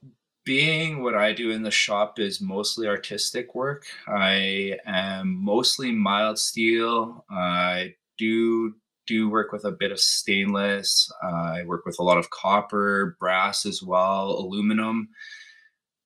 [0.49, 3.85] being what I do in the shop is mostly artistic work.
[4.07, 7.23] I am mostly mild steel.
[7.29, 8.73] I do
[9.05, 11.07] do work with a bit of stainless.
[11.23, 15.09] Uh, I work with a lot of copper, brass as well, aluminum.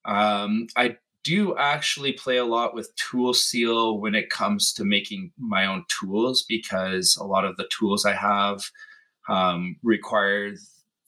[0.03, 5.31] Um, I do actually play a lot with tool steel when it comes to making
[5.39, 8.61] my own tools because a lot of the tools I have
[9.29, 10.53] um, require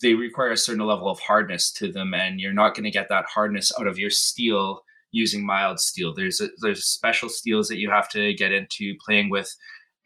[0.01, 3.09] they require a certain level of hardness to them and you're not going to get
[3.09, 4.81] that hardness out of your steel
[5.11, 6.13] using mild steel.
[6.13, 9.55] There's a, there's special steels that you have to get into playing with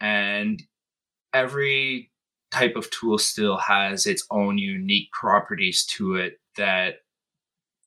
[0.00, 0.62] and
[1.32, 2.10] every
[2.50, 6.96] type of tool steel has its own unique properties to it that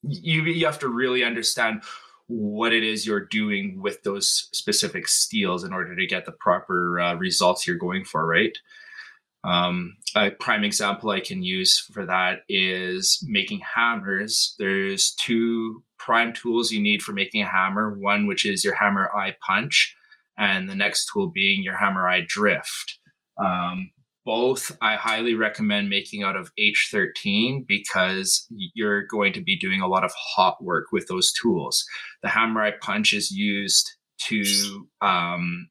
[0.01, 1.81] you you have to really understand
[2.27, 6.99] what it is you're doing with those specific steels in order to get the proper
[6.99, 8.57] uh, results you're going for right
[9.43, 14.55] um, a prime example I can use for that is making hammers.
[14.57, 19.09] There's two prime tools you need for making a hammer one, which is your hammer
[19.15, 19.95] eye punch,
[20.37, 22.99] and the next tool being your hammer eye drift.
[23.37, 23.91] Um,
[24.25, 29.87] both I highly recommend making out of H13 because you're going to be doing a
[29.87, 31.83] lot of hot work with those tools.
[32.21, 33.91] The hammer eye punch is used
[34.27, 35.67] to um,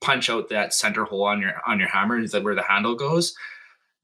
[0.00, 2.94] punch out that center hole on your on your hammer is that where the handle
[2.94, 3.34] goes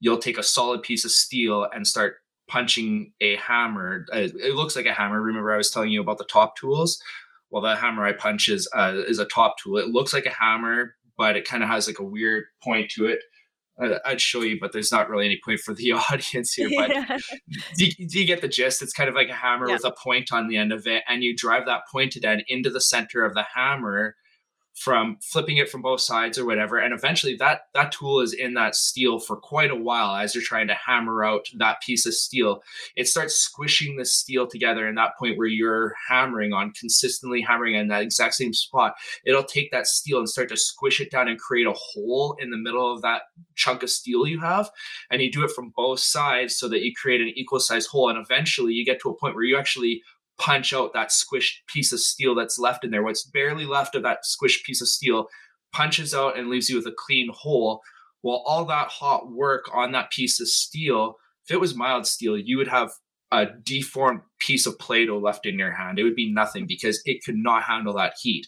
[0.00, 2.16] you'll take a solid piece of steel and start
[2.48, 6.18] punching a hammer uh, it looks like a hammer remember i was telling you about
[6.18, 7.00] the top tools
[7.50, 10.30] well that hammer eye punch is uh, is a top tool it looks like a
[10.30, 13.20] hammer but it kind of has like a weird point to it
[13.82, 16.70] uh, I'd show you, but there's not really any point for the audience here.
[16.74, 17.18] But yeah.
[17.76, 18.82] do, you, do, you get the gist?
[18.82, 19.74] It's kind of like a hammer yeah.
[19.74, 22.70] with a point on the end of it, and you drive that pointed end into
[22.70, 24.16] the center of the hammer,
[24.74, 26.78] from flipping it from both sides or whatever.
[26.78, 30.42] And eventually that that tool is in that steel for quite a while as you're
[30.42, 32.62] trying to hammer out that piece of steel.
[32.96, 37.76] It starts squishing the steel together in that point where you're hammering on consistently hammering
[37.76, 38.94] in that exact same spot.
[39.24, 42.50] It'll take that steel and start to squish it down and create a hole in
[42.50, 43.22] the middle of that
[43.54, 44.70] chunk of steel you have.
[45.10, 48.08] And you do it from both sides so that you create an equal size hole.
[48.10, 50.02] And eventually you get to a point where you actually
[50.38, 53.02] punch out that squished piece of steel that's left in there.
[53.02, 55.28] What's barely left of that squished piece of steel
[55.72, 57.82] punches out and leaves you with a clean hole.
[58.22, 62.38] Well, all that hot work on that piece of steel, if it was mild steel,
[62.38, 62.90] you would have
[63.30, 65.98] a deformed piece of Play-Doh left in your hand.
[65.98, 68.46] It would be nothing because it could not handle that heat.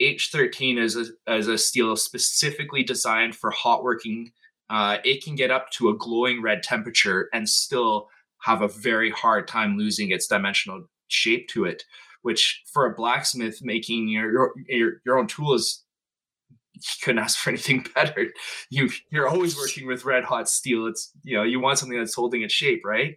[0.00, 4.32] H13 is a, is a steel specifically designed for hot working.
[4.70, 8.08] Uh, it can get up to a glowing red temperature and still
[8.42, 11.84] have a very hard time losing its dimensional shape to it,
[12.22, 15.84] which for a blacksmith making your your, your own tools,
[16.74, 18.28] you couldn't ask for anything better.
[18.70, 20.86] You you're always working with red hot steel.
[20.86, 23.16] It's you know you want something that's holding its shape, right?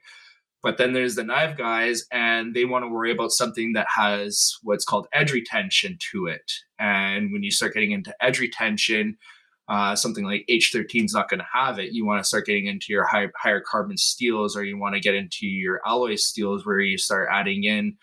[0.61, 4.53] But then there's the knife guys, and they want to worry about something that has
[4.63, 6.49] what's called edge retention to it.
[6.79, 9.17] And when you start getting into edge retention,
[9.69, 11.93] uh, something like H13 is not going to have it.
[11.93, 15.01] You want to start getting into your high, higher carbon steels, or you want to
[15.01, 17.95] get into your alloy steels where you start adding in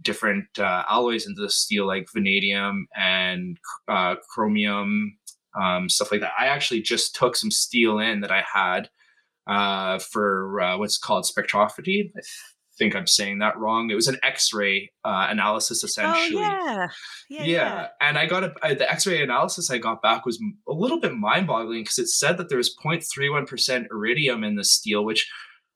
[0.00, 3.58] different uh, alloys into the steel, like vanadium and
[3.88, 5.18] uh, chromium,
[5.60, 6.32] um, stuff like that.
[6.38, 8.88] I actually just took some steel in that I had
[9.48, 12.12] uh, for uh, what's called spectroscopy.
[12.78, 13.90] I think I'm saying that wrong.
[13.90, 16.44] It was an X-ray uh, analysis, oh, essentially.
[16.44, 16.88] Oh yeah.
[17.28, 17.44] yeah, yeah.
[17.44, 17.86] yeah.
[18.00, 21.16] And I got a, I, the X-ray analysis I got back was a little bit
[21.16, 25.28] mind-boggling because it said that there was 0.31% iridium in the steel, which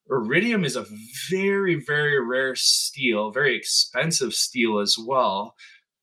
[0.09, 0.86] iridium is a
[1.28, 5.57] very, very rare steel, very expensive steel as well.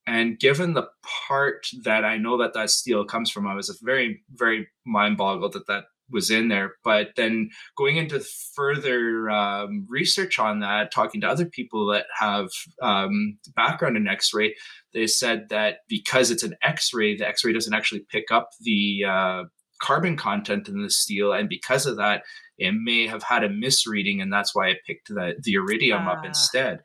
[0.06, 0.88] And given the
[1.28, 5.52] part that I know that that steel comes from, I was very, very mind boggled
[5.54, 6.74] that that was in there.
[6.84, 8.20] But then going into
[8.54, 12.48] further um, research on that, talking to other people that have
[12.82, 14.54] um, background in X ray,
[14.92, 18.50] they said that because it's an X ray, the X ray doesn't actually pick up
[18.60, 19.44] the uh,
[19.80, 21.32] carbon content in the steel.
[21.32, 22.22] And because of that,
[22.58, 24.20] it may have had a misreading.
[24.20, 26.26] And that's why it picked the, the iridium up ah.
[26.26, 26.80] instead.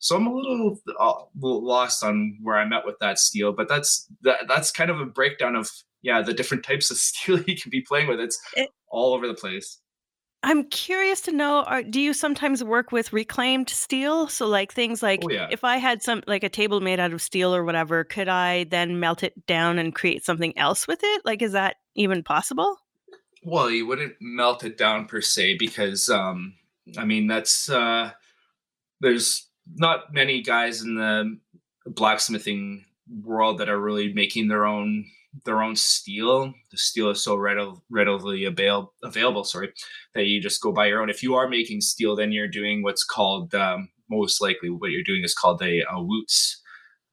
[0.00, 4.06] So I'm a little uh, lost on where I'm at with that steel, but that's
[4.22, 5.68] that, that's kind of a breakdown of
[6.02, 8.20] yeah, the different types of steel you can be playing with.
[8.20, 9.80] It's it, all over the place.
[10.42, 14.28] I'm curious to know are, do you sometimes work with reclaimed steel?
[14.28, 15.48] So like things like oh, yeah.
[15.50, 18.64] if I had some like a table made out of steel or whatever, could I
[18.64, 21.22] then melt it down and create something else with it?
[21.24, 22.76] Like is that even possible?
[23.42, 26.54] Well, you wouldn't melt it down per se because um
[26.96, 28.12] I mean that's uh
[29.00, 31.36] there's not many guys in the
[31.84, 32.84] blacksmithing
[33.22, 35.04] world that are really making their own
[35.44, 36.52] their own steel.
[36.70, 39.72] The steel is so readily, readily avail, available, sorry,
[40.14, 41.10] that you just go buy your own.
[41.10, 45.02] If you are making steel, then you're doing what's called um, most likely what you're
[45.02, 46.56] doing is called a, a Wootz.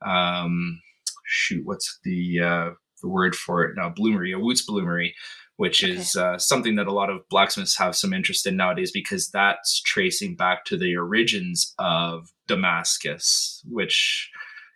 [0.05, 0.81] Um,
[1.25, 2.69] shoot, what's the uh,
[3.01, 3.89] the word for it now?
[3.89, 5.11] Bloomery, a Wootz bloomery,
[5.57, 5.93] which okay.
[5.93, 9.81] is uh, something that a lot of blacksmiths have some interest in nowadays because that's
[9.81, 14.29] tracing back to the origins of Damascus, which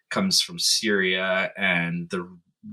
[0.09, 2.27] comes from Syria and the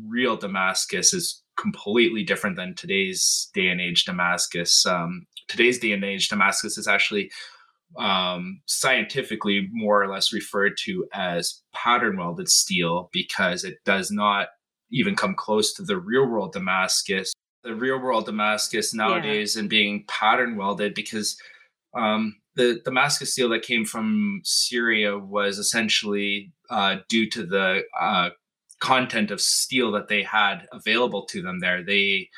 [0.07, 4.85] real Damascus is completely different than today's day and age Damascus.
[4.87, 7.31] Um, today's day and age Damascus is actually
[7.99, 14.49] um, scientifically more or less referred to as pattern welded steel because it does not
[14.91, 17.33] even come close to the real world Damascus.
[17.65, 19.61] The real world Damascus nowadays yeah.
[19.61, 21.37] and being pattern welded because
[21.97, 28.31] um, the Damascus steel that came from Syria was essentially uh, due to the uh,
[28.81, 31.83] content of steel that they had available to them there.
[31.83, 32.29] They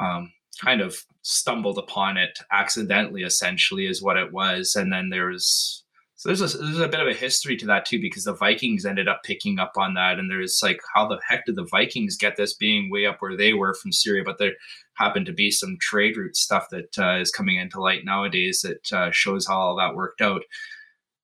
[0.00, 4.76] um, kind of stumbled upon it accidentally, essentially, is what it was.
[4.76, 5.84] And then there was
[6.22, 8.86] so there's a there's a bit of a history to that too, because the Vikings
[8.86, 10.20] ended up picking up on that.
[10.20, 13.36] And there's like, how the heck did the Vikings get this being way up where
[13.36, 14.22] they were from Syria?
[14.24, 14.52] But there
[14.94, 18.92] happened to be some trade route stuff that uh, is coming into light nowadays that
[18.92, 20.42] uh, shows how all that worked out.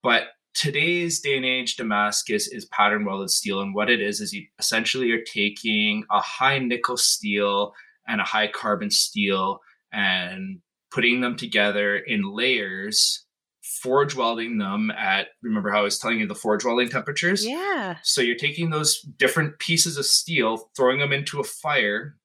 [0.03, 3.61] But today's day and age Damascus is pattern welded steel.
[3.61, 7.75] And what it is, is you essentially are taking a high nickel steel
[8.07, 9.61] and a high carbon steel
[9.93, 13.25] and putting them together in layers,
[13.63, 17.47] forge welding them at, remember how I was telling you the forge welding temperatures?
[17.47, 17.97] Yeah.
[18.03, 22.17] So you're taking those different pieces of steel, throwing them into a fire,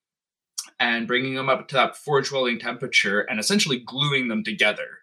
[0.79, 4.99] and bringing them up to that forge welding temperature and essentially gluing them together.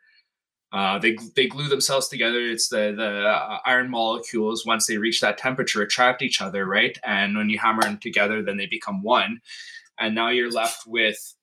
[0.72, 2.40] Uh, they they glue themselves together.
[2.40, 6.96] It's the the uh, iron molecules once they reach that temperature attract each other, right?
[7.04, 9.40] And when you hammer them together, then they become one.
[9.98, 11.34] And now you're left with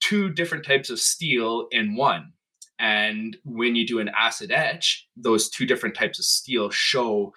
[0.00, 2.32] two different types of steel in one.
[2.78, 7.32] And when you do an acid etch, those two different types of steel show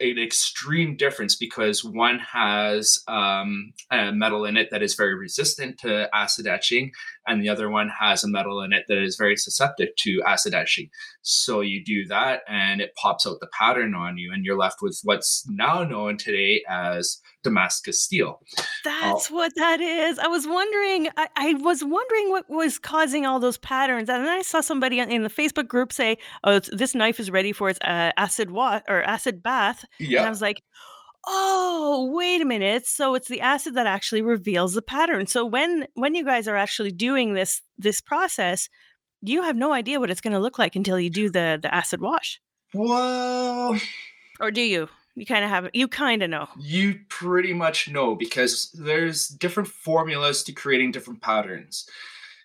[0.00, 5.78] an extreme difference because one has um, a metal in it that is very resistant
[5.78, 6.92] to acid etching,
[7.26, 10.54] and the other one has a metal in it that is very susceptible to acid
[10.54, 10.88] etching.
[11.22, 14.80] So you do that, and it pops out the pattern on you, and you're left
[14.80, 18.40] with what's now known today as Damascus steel.
[18.84, 20.18] That's uh, what that is.
[20.18, 21.08] I was wondering.
[21.16, 24.98] I, I, was wondering what was causing all those patterns, and then I saw somebody
[24.98, 28.82] in the Facebook group say, "Oh, this knife is ready for its uh, acid wash
[28.88, 30.20] or acid bath." Yeah.
[30.20, 30.62] And I was like,
[31.26, 32.86] "Oh, wait a minute!
[32.86, 35.26] So it's the acid that actually reveals the pattern.
[35.26, 38.68] So when when you guys are actually doing this this process,
[39.22, 41.72] you have no idea what it's going to look like until you do the the
[41.72, 42.40] acid wash."
[42.74, 43.78] Well,
[44.40, 44.88] or do you?
[45.18, 45.68] You kind of have.
[45.72, 46.48] You kind of know.
[46.58, 51.88] You pretty much know because there's different formulas to creating different patterns.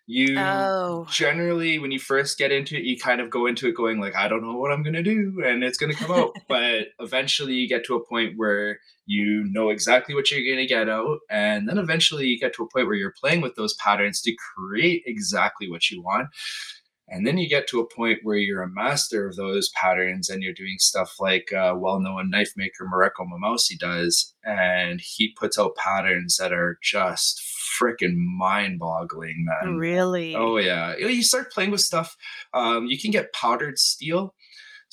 [0.05, 1.07] You oh.
[1.09, 4.15] generally, when you first get into it, you kind of go into it going like,
[4.15, 6.35] I don't know what I'm gonna do, and it's gonna come out.
[6.49, 10.89] but eventually, you get to a point where you know exactly what you're gonna get
[10.89, 14.19] out, and then eventually, you get to a point where you're playing with those patterns
[14.21, 16.27] to create exactly what you want.
[17.13, 20.41] And then you get to a point where you're a master of those patterns and
[20.41, 24.33] you're doing stuff like uh, well known knife maker Mareko Maumasi does.
[24.43, 27.39] And he puts out patterns that are just
[27.79, 29.77] freaking mind boggling, man.
[29.77, 30.35] Really?
[30.35, 30.97] Oh, yeah.
[30.97, 32.17] You start playing with stuff.
[32.53, 34.33] Um, you can get powdered steel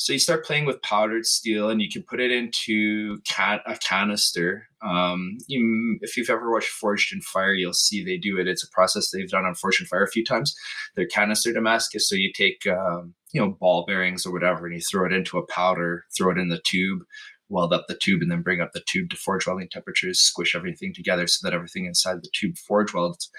[0.00, 3.76] so you start playing with powdered steel and you can put it into can- a
[3.76, 4.69] canister.
[4.83, 8.49] Um, you, if you've ever watched Forged in Fire, you'll see they do it.
[8.49, 10.55] It's a process they've done on Forged in Fire a few times.
[10.97, 12.09] They're canister Damascus.
[12.09, 15.39] So you take, um, you know, ball bearings or whatever, and you throw it into
[15.39, 17.01] a powder, throw it in the tube,
[17.49, 20.55] weld up the tube and then bring up the tube to forge welding temperatures, squish
[20.55, 23.31] everything together so that everything inside the tube forge welds.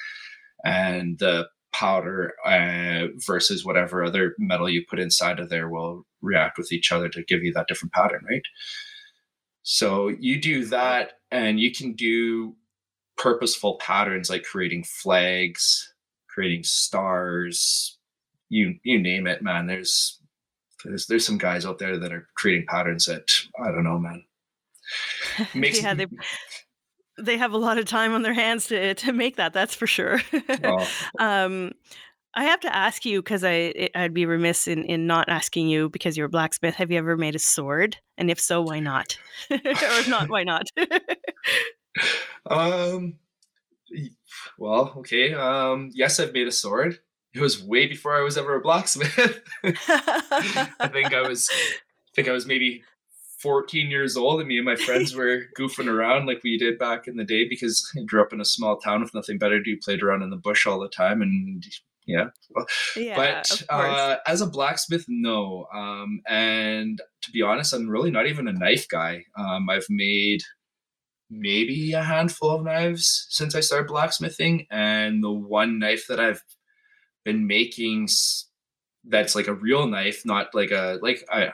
[0.63, 6.57] And the powder uh, versus whatever other metal you put inside of there will react
[6.57, 8.43] with each other to give you that different pattern, right?
[9.63, 12.55] So you do that, and you can do
[13.17, 15.93] purposeful patterns like creating flags,
[16.27, 17.97] creating stars,
[18.49, 19.65] you you name it, man.
[19.65, 20.19] There's
[20.83, 24.23] there's there's some guys out there that are creating patterns that I don't know, man.
[25.55, 26.07] Makes yeah, they
[27.17, 29.53] they have a lot of time on their hands to to make that.
[29.53, 30.21] That's for sure.
[30.63, 30.87] oh.
[31.19, 31.71] um,
[32.33, 35.89] I have to ask you because I I'd be remiss in in not asking you
[35.89, 36.75] because you're a blacksmith.
[36.75, 37.97] Have you ever made a sword?
[38.17, 39.17] And if so, why not?
[39.51, 40.67] or if not, why not?
[42.49, 43.15] um.
[44.57, 45.33] Well, okay.
[45.33, 45.91] Um.
[45.93, 46.99] Yes, I've made a sword
[47.33, 49.41] it was way before I was ever a blacksmith.
[49.63, 52.83] I think I was I think I was maybe
[53.39, 57.07] 14 years old and me and my friends were goofing around like we did back
[57.07, 59.63] in the day because I grew up in a small town with nothing better to
[59.63, 61.65] do, played around in the bush all the time and
[62.05, 62.27] yeah.
[62.97, 65.67] yeah but uh, as a blacksmith, no.
[65.73, 69.23] Um, and to be honest, I'm really not even a knife guy.
[69.37, 70.41] Um, I've made
[71.31, 76.43] maybe a handful of knives since I started blacksmithing, and the one knife that I've
[77.23, 78.09] been making
[79.05, 81.51] that's like a real knife, not like a like I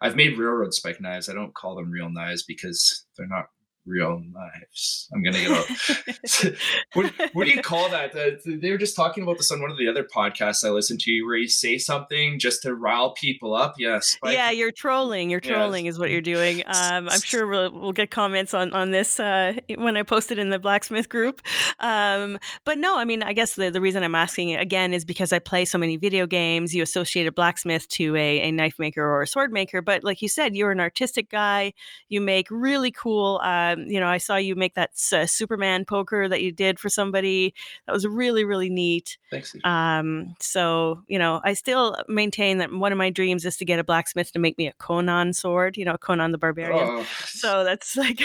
[0.00, 1.28] I've made railroad spike knives.
[1.28, 3.46] I don't call them real knives because they're not
[3.86, 5.08] real knives.
[5.12, 6.54] I'm gonna get out.
[6.94, 8.14] what, what, do you call that?
[8.14, 11.00] Uh, they were just talking about this on one of the other podcasts I listened
[11.00, 13.74] to, where you say something just to rile people up.
[13.78, 14.16] Yes.
[14.24, 15.30] Yeah, yeah, you're trolling.
[15.30, 15.94] You're trolling yes.
[15.94, 16.62] is what you're doing.
[16.66, 20.38] Um, I'm sure we'll, we'll get comments on on this uh, when I post it
[20.38, 21.42] in the blacksmith group.
[21.80, 25.32] Um, but no, I mean, I guess the, the reason I'm asking again is because
[25.32, 26.74] I play so many video games.
[26.74, 30.22] You associate a blacksmith to a, a knife maker or a sword maker, but like
[30.22, 31.72] you said, you're an artistic guy.
[32.08, 33.40] You make really cool.
[33.42, 36.78] Uh, um, you know, I saw you make that uh, Superman poker that you did
[36.78, 37.54] for somebody.
[37.86, 39.18] That was really, really neat.
[39.30, 39.54] Thanks.
[39.64, 43.78] Um, so, you know, I still maintain that one of my dreams is to get
[43.78, 46.88] a blacksmith to make me a Conan sword, you know, Conan the Barbarian.
[46.88, 47.06] Oh.
[47.26, 48.22] So that's like,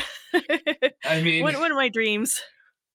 [1.05, 2.41] I mean, one, one of my dreams.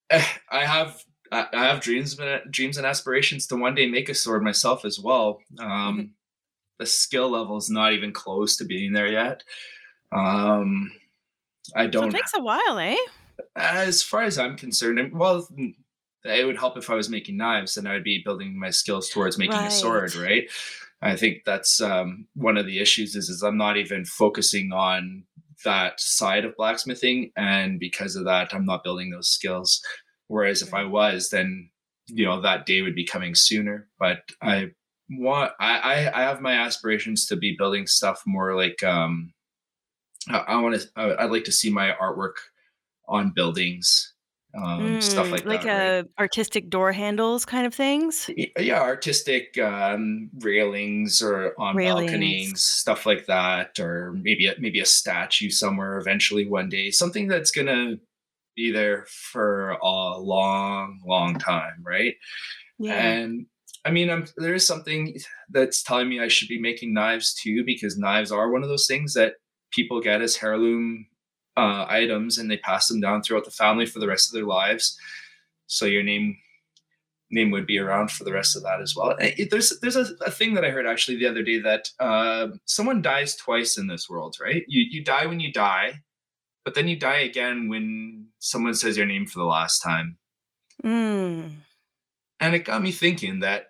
[0.09, 4.43] Eh, I have I have dreams, dreams and aspirations to one day make a sword
[4.43, 5.39] myself as well.
[5.59, 6.01] Um, mm-hmm.
[6.79, 9.43] The skill level is not even close to being there yet.
[10.11, 10.91] Um,
[11.75, 12.11] I don't.
[12.11, 12.97] So it takes a while, eh?
[13.55, 15.47] As far as I'm concerned, well,
[16.25, 19.09] it would help if I was making knives, and I would be building my skills
[19.09, 19.67] towards making right.
[19.67, 20.49] a sword, right?
[21.01, 25.25] I think that's um, one of the issues is, is I'm not even focusing on
[25.65, 29.81] that side of blacksmithing, and because of that, I'm not building those skills.
[30.27, 31.69] Whereas if I was, then
[32.07, 33.87] you know that day would be coming sooner.
[33.99, 34.71] But I
[35.09, 39.33] want I I have my aspirations to be building stuff more like um
[40.29, 40.89] I, I want to.
[40.95, 42.35] I'd like to see my artwork
[43.07, 44.13] on buildings,
[44.55, 45.95] um, mm, stuff like, like that.
[45.95, 46.11] Like right?
[46.19, 48.29] artistic door handles, kind of things.
[48.57, 52.11] Yeah, artistic um, railings or on railings.
[52.11, 56.91] balconies, stuff like that, or maybe a, maybe a statue somewhere eventually one day.
[56.91, 57.95] Something that's gonna
[58.55, 62.13] be there for a long, long time, right?
[62.79, 62.93] Yeah.
[62.93, 63.47] And
[63.85, 65.17] I mean, I'm, there is something
[65.49, 68.87] that's telling me I should be making knives too, because knives are one of those
[68.87, 69.33] things that
[69.73, 71.07] people get as heirloom
[71.57, 74.47] uh, items and they pass them down throughout the family for the rest of their
[74.47, 74.97] lives.
[75.67, 76.37] So your name
[77.31, 79.15] name would be around for the rest of that as well.
[79.19, 82.47] It, there's there's a, a, thing that I heard actually the other day that uh,
[82.65, 84.63] someone dies twice in this world, right?
[84.67, 86.01] You you die when you die,
[86.63, 90.17] but then you die again when someone says your name for the last time.
[90.83, 91.51] Mm.
[92.39, 93.67] And it got me thinking that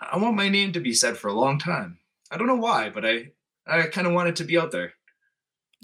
[0.00, 1.98] I want my name to be said for a long time.
[2.30, 3.32] I don't know why, but I
[3.66, 4.92] I kind of wanted to be out there.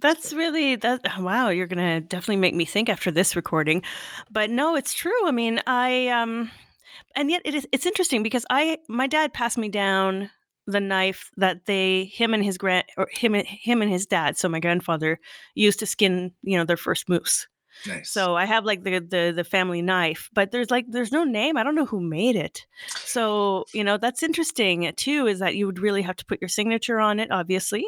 [0.00, 3.82] That's really that wow, you're to definitely make me think after this recording.
[4.30, 5.26] But no, it's true.
[5.26, 6.50] I mean, I um
[7.14, 10.30] and yet it is it's interesting because I my dad passed me down
[10.66, 14.48] the knife that they him and his grand or him him and his dad, so
[14.48, 15.18] my grandfather
[15.54, 17.46] used to skin, you know, their first moose.
[17.86, 18.10] Nice.
[18.10, 21.56] So I have like the, the the family knife, but there's like there's no name.
[21.56, 22.66] I don't know who made it.
[23.04, 25.26] So you know that's interesting too.
[25.26, 27.84] Is that you would really have to put your signature on it, obviously.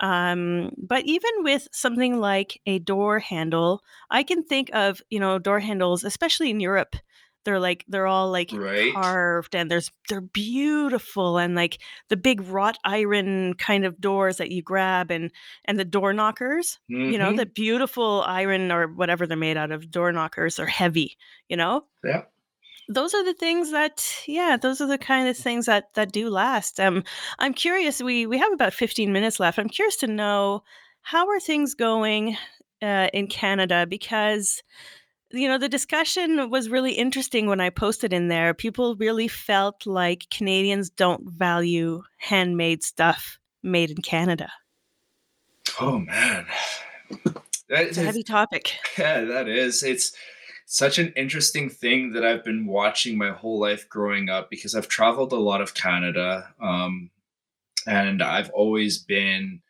[0.00, 5.38] Um, but even with something like a door handle, I can think of you know
[5.38, 6.96] door handles, especially in Europe
[7.44, 8.92] they're like they're all like right.
[8.94, 11.78] carved and there's they're beautiful and like
[12.08, 15.30] the big wrought iron kind of doors that you grab and
[15.64, 17.12] and the door knockers mm-hmm.
[17.12, 17.52] you know the mm-hmm.
[17.54, 21.16] beautiful iron or whatever they're made out of door knockers are heavy
[21.48, 22.22] you know yeah
[22.88, 26.28] those are the things that yeah those are the kind of things that that do
[26.28, 27.02] last um
[27.38, 30.62] i'm curious we we have about 15 minutes left i'm curious to know
[31.02, 32.36] how are things going
[32.82, 33.86] uh, in Canada?
[33.88, 34.62] Because
[35.32, 38.54] you know the discussion was really interesting when I posted in there.
[38.54, 44.50] People really felt like Canadians don't value handmade stuff made in Canada.
[45.80, 46.46] Oh man,
[47.68, 48.74] that it's a heavy topic.
[48.98, 49.82] Yeah, that is.
[49.82, 50.12] It's
[50.66, 54.88] such an interesting thing that I've been watching my whole life growing up because I've
[54.88, 57.10] traveled a lot of Canada, um,
[57.86, 59.62] and I've always been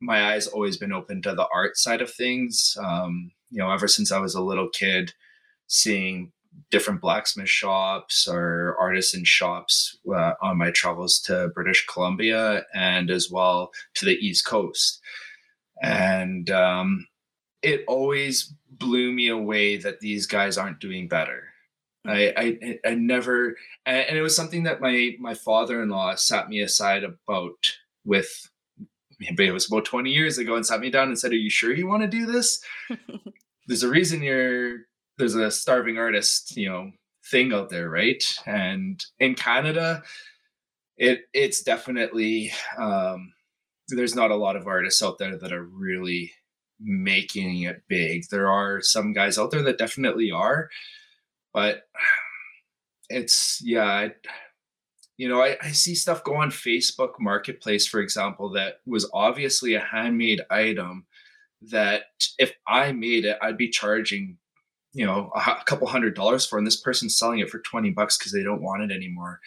[0.00, 2.76] my eyes always been open to the art side of things.
[2.80, 5.12] Um, you know, ever since I was a little kid,
[5.66, 6.32] seeing
[6.70, 13.30] different blacksmith shops or artisan shops uh, on my travels to British Columbia and as
[13.30, 15.00] well to the East Coast.
[15.82, 17.06] And um,
[17.62, 21.44] it always blew me away that these guys aren't doing better.
[22.06, 27.04] I, I, I never, and it was something that my, my father-in-law sat me aside
[27.04, 28.50] about with,
[29.20, 31.50] maybe it was about 20 years ago and sat me down and said, are you
[31.50, 32.62] sure you want to do this?
[33.72, 34.80] there's a reason you're,
[35.16, 36.90] there's a starving artist, you know,
[37.30, 37.88] thing out there.
[37.88, 38.22] Right.
[38.44, 40.02] And in Canada,
[40.98, 43.32] it, it's definitely, um,
[43.88, 46.32] there's not a lot of artists out there that are really
[46.78, 48.24] making it big.
[48.30, 50.68] There are some guys out there that definitely are,
[51.54, 51.84] but
[53.08, 54.10] it's yeah, I,
[55.16, 59.72] you know, I, I see stuff go on Facebook Marketplace, for example, that was obviously
[59.72, 61.06] a handmade item
[61.70, 62.04] that
[62.38, 64.38] if I made it, I'd be charging,
[64.92, 67.90] you know, a, a couple hundred dollars for, and this person's selling it for 20
[67.90, 69.40] bucks because they don't want it anymore.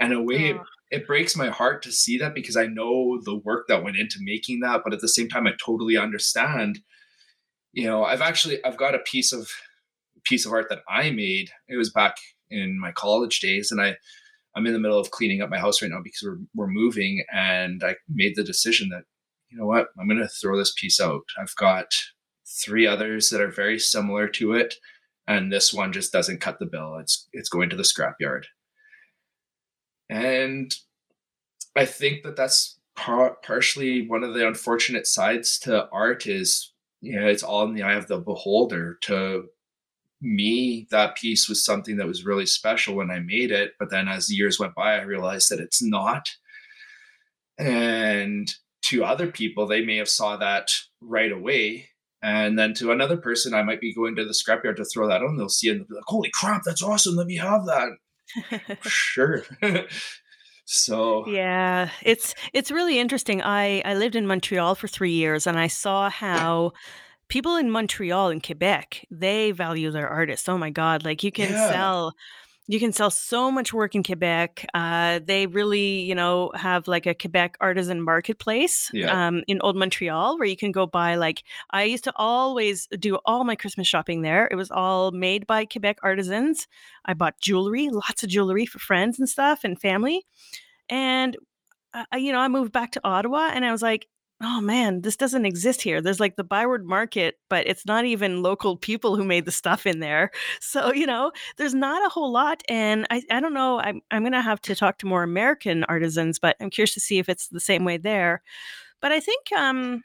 [0.00, 3.36] And a way oh it breaks my heart to see that because I know the
[3.36, 6.80] work that went into making that, but at the same time, I totally understand.
[7.72, 9.50] You know, I've actually I've got a piece of
[10.24, 11.50] piece of art that I made.
[11.68, 12.16] It was back
[12.50, 13.96] in my college days, and I
[14.56, 17.22] I'm in the middle of cleaning up my house right now because we're we're moving,
[17.32, 19.04] and I made the decision that
[19.50, 21.22] you know what I'm going to throw this piece out.
[21.40, 21.86] I've got
[22.46, 24.74] three others that are very similar to it,
[25.26, 26.96] and this one just doesn't cut the bill.
[26.98, 28.44] It's it's going to the scrapyard
[30.10, 30.74] and
[31.76, 37.18] I think that that's par- partially one of the unfortunate sides to art is, you
[37.18, 38.98] know, it's all in the eye of the beholder.
[39.02, 39.48] To
[40.20, 43.72] me, that piece was something that was really special when I made it.
[43.78, 46.28] But then as the years went by, I realized that it's not.
[47.58, 48.52] And
[48.82, 50.70] to other people, they may have saw that
[51.00, 51.88] right away.
[52.22, 55.22] And then to another person, I might be going to the scrapyard to throw that
[55.22, 55.36] on.
[55.36, 57.16] They'll see it and they'll be like, holy crap, that's awesome.
[57.16, 57.90] Let me have that
[58.82, 59.44] sure.
[60.64, 63.42] so yeah, it's it's really interesting.
[63.42, 66.72] I I lived in Montreal for 3 years and I saw how
[67.28, 70.48] people in Montreal and Quebec, they value their artists.
[70.48, 71.70] Oh my god, like you can yeah.
[71.70, 72.14] sell
[72.70, 74.66] you can sell so much work in Quebec.
[74.74, 79.26] Uh, they really, you know, have like a Quebec artisan marketplace yeah.
[79.26, 81.14] um, in Old Montreal where you can go buy.
[81.14, 84.46] Like, I used to always do all my Christmas shopping there.
[84.50, 86.68] It was all made by Quebec artisans.
[87.06, 90.26] I bought jewelry, lots of jewelry for friends and stuff and family.
[90.90, 91.38] And,
[91.94, 94.06] uh, you know, I moved back to Ottawa and I was like,
[94.40, 96.00] oh man, this doesn't exist here.
[96.00, 99.86] There's like the Byward Market, but it's not even local people who made the stuff
[99.86, 100.30] in there.
[100.60, 102.62] So, you know, there's not a whole lot.
[102.68, 105.84] And I, I don't know, I'm, I'm going to have to talk to more American
[105.84, 108.42] artisans, but I'm curious to see if it's the same way there.
[109.00, 110.02] But I think um,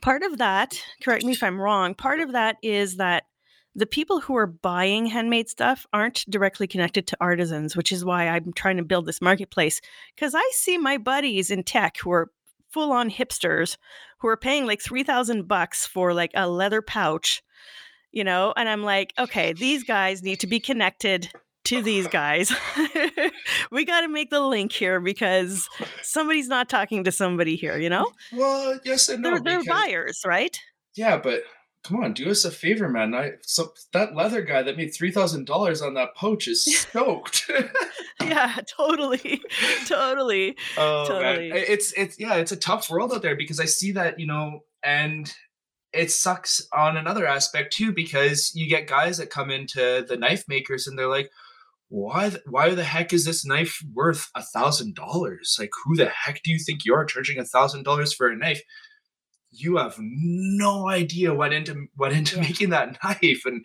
[0.00, 3.24] part of that, correct me if I'm wrong, part of that is that
[3.74, 8.28] the people who are buying handmade stuff aren't directly connected to artisans, which is why
[8.28, 9.80] I'm trying to build this marketplace.
[10.14, 12.30] Because I see my buddies in tech who are
[12.74, 13.76] full on hipsters
[14.18, 17.40] who are paying like 3000 bucks for like a leather pouch,
[18.10, 21.30] you know, and I'm like, okay, these guys need to be connected
[21.66, 22.52] to these guys.
[23.70, 25.68] we got to make the link here because
[26.02, 28.10] somebody's not talking to somebody here, you know?
[28.32, 29.38] Well, yes and no.
[29.38, 30.58] They're, they're buyers, right?
[30.96, 31.42] Yeah, but
[31.84, 33.14] come on, do us a favor, man.
[33.14, 37.50] I so that leather guy that made three thousand dollars on that poach is stoked.
[38.20, 39.40] yeah, totally,
[39.86, 41.50] totally, oh, totally.
[41.50, 41.64] Man.
[41.68, 44.60] It's it's yeah, it's a tough world out there because I see that you know,
[44.82, 45.32] and
[45.92, 50.44] it sucks on another aspect too because you get guys that come into the knife
[50.48, 51.30] makers and they're like.
[51.90, 52.32] Why?
[52.48, 55.54] Why the heck is this knife worth a thousand dollars?
[55.60, 58.36] Like, who the heck do you think you are charging a thousand dollars for a
[58.36, 58.62] knife?
[59.54, 62.42] You have no idea what into what into yeah.
[62.42, 63.64] making that knife and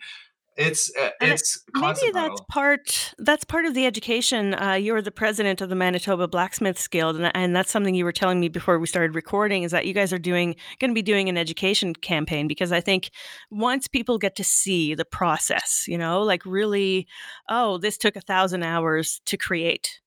[0.56, 5.60] it's uh, it's maybe that's part that's part of the education uh, you're the president
[5.60, 8.86] of the manitoba blacksmiths guild and, and that's something you were telling me before we
[8.86, 12.46] started recording is that you guys are doing going to be doing an education campaign
[12.46, 13.10] because i think
[13.50, 17.06] once people get to see the process you know like really
[17.48, 20.00] oh this took a thousand hours to create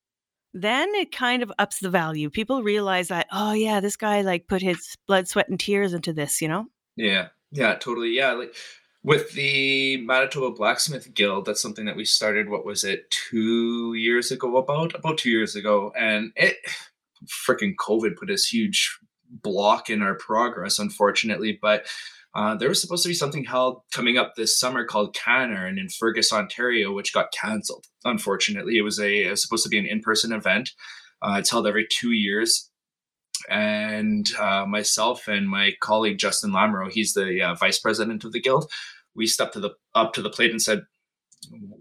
[0.54, 2.30] then it kind of ups the value.
[2.30, 6.14] People realize that, oh yeah, this guy like put his blood, sweat, and tears into
[6.14, 6.68] this, you know?
[6.96, 7.30] Yeah.
[7.52, 8.12] Yeah, totally.
[8.12, 8.34] Yeah.
[8.34, 8.56] Like
[9.04, 14.32] with the Manitoba Blacksmith Guild, that's something that we started, what was it, two years
[14.32, 14.96] ago about?
[14.96, 15.92] About two years ago.
[15.98, 16.58] And it
[17.28, 18.98] freaking COVID put this huge
[19.30, 21.58] block in our progress, unfortunately.
[21.62, 21.88] But
[22.36, 25.88] uh, there was supposed to be something held coming up this summer called CanIRON in
[25.90, 27.86] Fergus, Ontario, which got canceled.
[28.06, 30.72] Unfortunately, it was a it was supposed to be an in person event.
[31.22, 32.72] Uh, it's held every two years,
[33.50, 38.42] and uh, myself and my colleague Justin Lamoureux, he's the uh, vice president of the
[38.42, 38.70] guild.
[39.16, 40.82] We stepped to the up to the plate and said,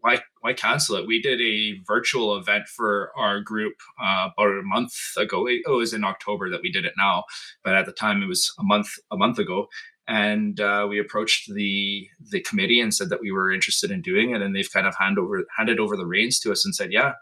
[0.01, 4.63] "Why why cancel it?" We did a virtual event for our group uh, about a
[4.63, 5.47] month ago.
[5.49, 7.25] It was in October that we did it now,
[7.65, 9.69] but at the time it was a month a month ago
[10.09, 14.31] and uh, we approached the the committee and said that we were interested in doing
[14.31, 16.93] it and they've kind of hand over handed over the reins to us and said
[16.93, 17.13] yeah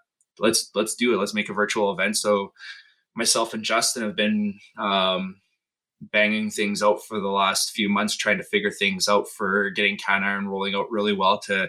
[0.40, 1.18] let's let's do it.
[1.18, 2.16] Let's make a virtual event.
[2.16, 2.52] So
[3.14, 5.40] myself and justin have been um,
[6.00, 9.98] banging things out for the last few months trying to figure things out for getting
[9.98, 11.68] CanIRON rolling out really well to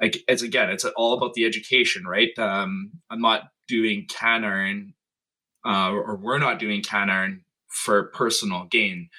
[0.00, 2.36] it's again it's all about the education right?
[2.38, 4.94] Um, i'm not doing CanIRON
[5.66, 9.10] uh, or we're not doing CanIRON for personal gain.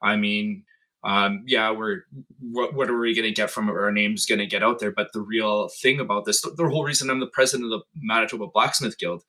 [0.00, 0.64] I mean
[1.06, 2.02] um, yeah, we're
[2.40, 3.72] what, what are we going to get from it?
[3.72, 4.90] Our name's going to get out there.
[4.90, 7.84] But the real thing about this, the, the whole reason I'm the president of the
[7.94, 9.22] Manitoba Blacksmith Guild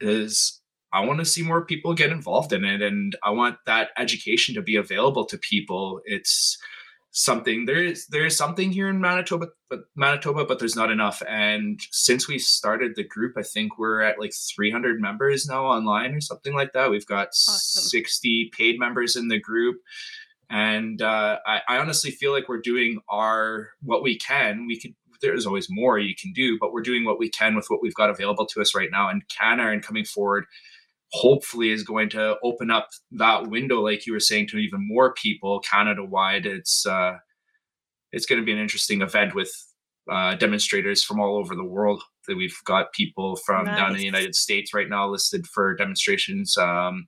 [0.00, 0.60] is
[0.92, 4.54] I want to see more people get involved in it, and I want that education
[4.54, 6.00] to be available to people.
[6.04, 6.56] It's
[7.10, 11.20] something there is there is something here in Manitoba, but Manitoba, but there's not enough.
[11.28, 16.14] And since we started the group, I think we're at like 300 members now online
[16.14, 16.90] or something like that.
[16.90, 17.82] We've got awesome.
[17.82, 19.80] 60 paid members in the group
[20.50, 24.66] and uh, I, I, honestly feel like we're doing our what we can.
[24.66, 27.66] We could there's always more you can do, but we're doing what we can with
[27.68, 29.08] what we've got available to us right now.
[29.08, 30.44] And CanIRON coming forward,
[31.12, 35.14] hopefully, is going to open up that window, like you were saying, to even more
[35.14, 36.46] people Canada wide.
[36.46, 37.14] It's uh,
[38.12, 39.50] it's going to be an interesting event with
[40.10, 42.02] uh, demonstrators from all over the world.
[42.26, 43.76] That we've got people from nice.
[43.76, 46.56] down in the United States right now listed for demonstrations.
[46.56, 47.06] Um,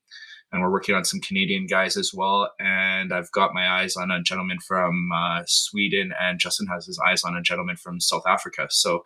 [0.53, 2.51] and we're working on some Canadian guys as well.
[2.61, 7.01] And I've got my eyes on a gentleman from uh, Sweden, and Justin has his
[7.07, 8.68] eyes on a gentleman from South Africa.
[8.70, 9.05] So,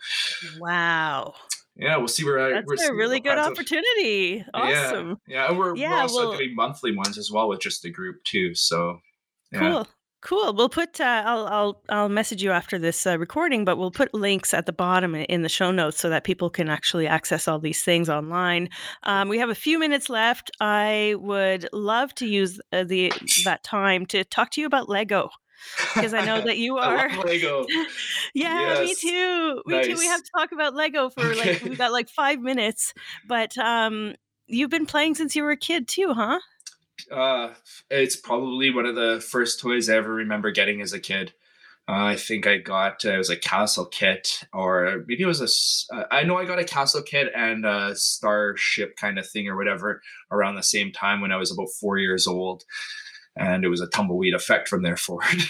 [0.58, 1.34] wow.
[1.76, 4.44] Yeah, we'll see where that's we're a really good opportunity.
[4.52, 5.18] Awesome.
[5.26, 7.90] Yeah, yeah, we're, yeah, we're also well, doing monthly ones as well with just the
[7.90, 8.54] group too.
[8.54, 9.00] So,
[9.52, 9.60] yeah.
[9.60, 9.88] cool.
[10.22, 10.52] Cool.
[10.54, 11.00] We'll put.
[11.00, 11.46] Uh, I'll.
[11.46, 11.82] I'll.
[11.88, 15.42] I'll message you after this uh, recording, but we'll put links at the bottom in
[15.42, 18.68] the show notes so that people can actually access all these things online.
[19.04, 20.50] Um, we have a few minutes left.
[20.60, 23.12] I would love to use uh, the
[23.44, 25.30] that time to talk to you about Lego
[25.94, 27.66] because I know that you are Lego.
[28.34, 28.88] yeah, yes.
[28.88, 29.62] me too.
[29.66, 29.86] Me nice.
[29.86, 29.96] too.
[29.96, 32.94] We have to talk about Lego for like we got like five minutes,
[33.26, 34.14] but um,
[34.46, 36.40] you've been playing since you were a kid too, huh?
[37.10, 37.54] Uh,
[37.90, 41.32] it's probably one of the first toys I ever remember getting as a kid.
[41.88, 45.88] Uh, I think I got uh, it was a castle kit, or maybe it was
[45.90, 45.96] a.
[45.96, 49.56] Uh, I know I got a castle kit and a starship kind of thing or
[49.56, 50.00] whatever
[50.30, 52.62] around the same time when I was about four years old,
[53.36, 55.42] and it was a tumbleweed effect from there forward.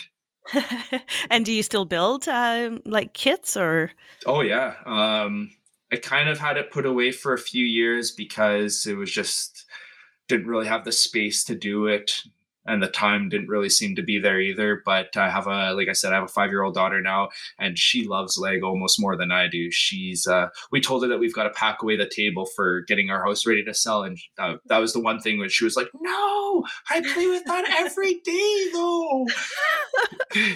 [1.30, 3.90] and do you still build uh, like kits or?
[4.24, 5.50] Oh yeah, um,
[5.92, 9.66] I kind of had it put away for a few years because it was just
[10.30, 12.22] didn't really have the space to do it
[12.66, 15.88] and the time didn't really seem to be there either but i have a like
[15.88, 17.28] i said i have a five year old daughter now
[17.58, 19.70] and she loves lego almost more than i do.
[19.70, 23.10] She's uh we told her that we've got to pack away the table for getting
[23.10, 25.76] our house ready to sell and uh, that was the one thing where she was
[25.76, 29.26] like no i play with that every day though.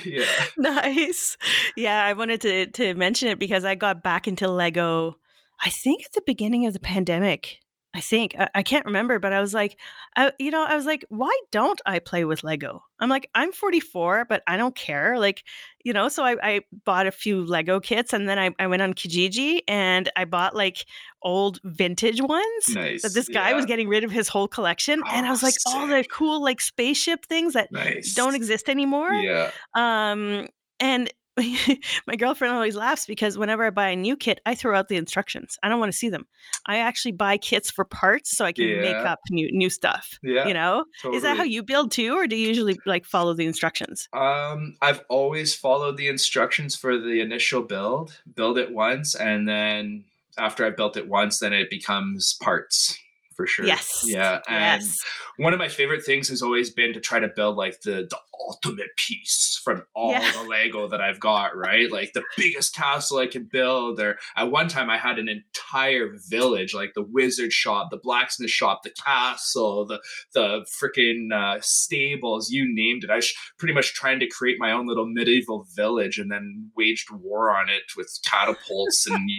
[0.05, 0.25] Yeah.
[0.57, 1.37] Nice.
[1.77, 5.17] Yeah i wanted to to mention it because i got back into lego
[5.61, 7.59] i think at the beginning of the pandemic
[7.95, 9.79] I think I, I, can't remember, but I was like,
[10.17, 12.83] I, you know, I was like, why don't I play with Lego?
[12.99, 15.17] I'm like, I'm 44, but I don't care.
[15.19, 15.45] Like,
[15.85, 18.83] you know, so I, I bought a few Lego kits, and then I, I went
[18.83, 20.87] on Kijiji and I bought like
[21.23, 23.03] old vintage ones nice.
[23.03, 23.57] that this guy yeah.
[23.57, 25.73] was getting rid of his whole collection, oh, and I was like, sick.
[25.73, 28.13] all the cool like spaceship things that nice.
[28.15, 29.13] don't exist anymore.
[29.13, 29.53] Yeah.
[29.75, 30.49] Um,
[30.81, 31.13] and
[32.07, 34.97] my girlfriend always laughs because whenever I buy a new kit, I throw out the
[34.97, 35.59] instructions.
[35.63, 36.27] I don't want to see them.
[36.67, 38.81] I actually buy kits for parts so I can yeah.
[38.81, 40.19] make up new new stuff.
[40.23, 41.17] Yeah, you know, totally.
[41.17, 44.09] is that how you build too, or do you usually like follow the instructions?
[44.13, 48.17] Um, I've always followed the instructions for the initial build.
[48.35, 50.05] Build it once, and then
[50.39, 52.99] after I built it once, then it becomes parts
[53.37, 53.67] for sure.
[53.67, 54.03] Yes.
[54.07, 54.41] Yeah.
[54.49, 54.99] And Yes.
[55.37, 58.19] one of my favorite things has always been to try to build like the the
[58.49, 60.31] ultimate piece from all Yeah.
[60.33, 61.91] the Lego that I've got, right?
[61.91, 63.99] Like the biggest castle I can build.
[64.01, 68.51] Or at one time I had an entire village, like the wizard shop, the blacksmith
[68.51, 70.01] shop, the castle, the
[70.35, 73.11] the freaking uh, stables, you named it.
[73.11, 77.11] I was pretty much trying to create my own little medieval village and then waged
[77.11, 79.31] war on it with catapults and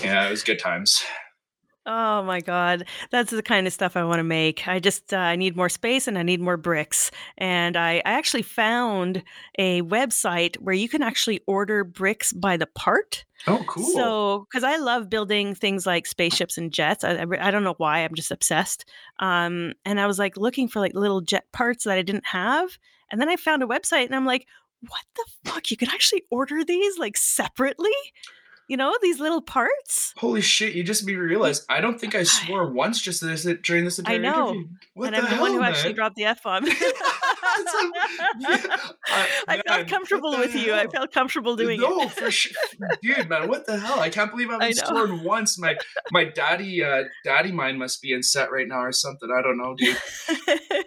[0.00, 1.02] yeah, it was good times.
[1.90, 4.68] Oh my god, that's the kind of stuff I want to make.
[4.68, 7.10] I just uh, I need more space and I need more bricks.
[7.38, 9.22] And I, I actually found
[9.58, 13.24] a website where you can actually order bricks by the part.
[13.46, 13.86] Oh, cool.
[13.86, 17.76] So, because I love building things like spaceships and jets, I, I, I don't know
[17.78, 18.84] why, I'm just obsessed.
[19.18, 22.76] Um, and I was like looking for like little jet parts that I didn't have,
[23.10, 24.46] and then I found a website, and I'm like,
[24.86, 25.70] what the fuck?
[25.70, 27.90] You could actually order these like separately,
[28.68, 30.12] you know, these little parts.
[30.18, 30.74] Holy shit!
[30.74, 33.98] You just made me realize I don't think I swore once just this during this
[33.98, 34.50] entire I know.
[34.50, 34.68] interview.
[34.94, 35.96] What and the I'm the hell, one who actually man?
[35.96, 36.64] dropped the f bomb.
[39.08, 40.74] I- felt comfortable the with you.
[40.74, 42.10] I felt comfortable doing no, it.
[42.12, 42.52] for sure,
[43.02, 43.48] dude, man.
[43.48, 44.00] What the hell?
[44.00, 44.70] I can't believe I know.
[44.72, 45.58] sworn once.
[45.58, 45.76] My
[46.12, 49.30] my daddy, uh, daddy mind must be in set right now or something.
[49.30, 49.96] I don't know, dude.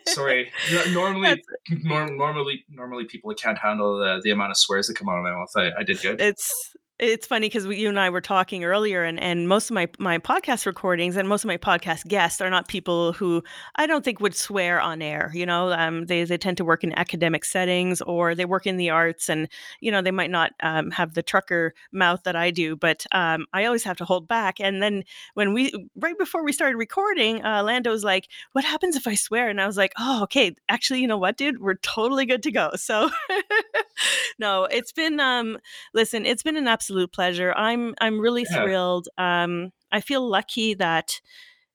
[0.07, 0.51] Sorry.
[0.91, 1.41] Normally,
[1.83, 5.23] norm, normally, normally people can't handle the, the amount of swears that come out of
[5.23, 5.49] my mouth.
[5.55, 6.21] I, I did good.
[6.21, 9.89] it's it's funny because you and I were talking earlier, and and most of my
[9.97, 13.43] my podcast recordings and most of my podcast guests are not people who
[13.75, 15.31] I don't think would swear on air.
[15.33, 18.77] You know, um, they they tend to work in academic settings or they work in
[18.77, 19.49] the arts, and
[19.79, 22.75] you know they might not um, have the trucker mouth that I do.
[22.75, 24.59] But um, I always have to hold back.
[24.59, 29.07] And then when we right before we started recording, uh, Lando's like, "What happens if
[29.07, 30.55] I swear?" And I was like, "Oh, okay.
[30.69, 31.59] Actually, you know what, dude?
[31.61, 33.09] We're totally good to go." So.
[34.39, 35.57] no it's been um
[35.93, 38.63] listen it's been an absolute pleasure i'm i'm really Yeah.
[38.63, 41.21] thrilled um i feel lucky that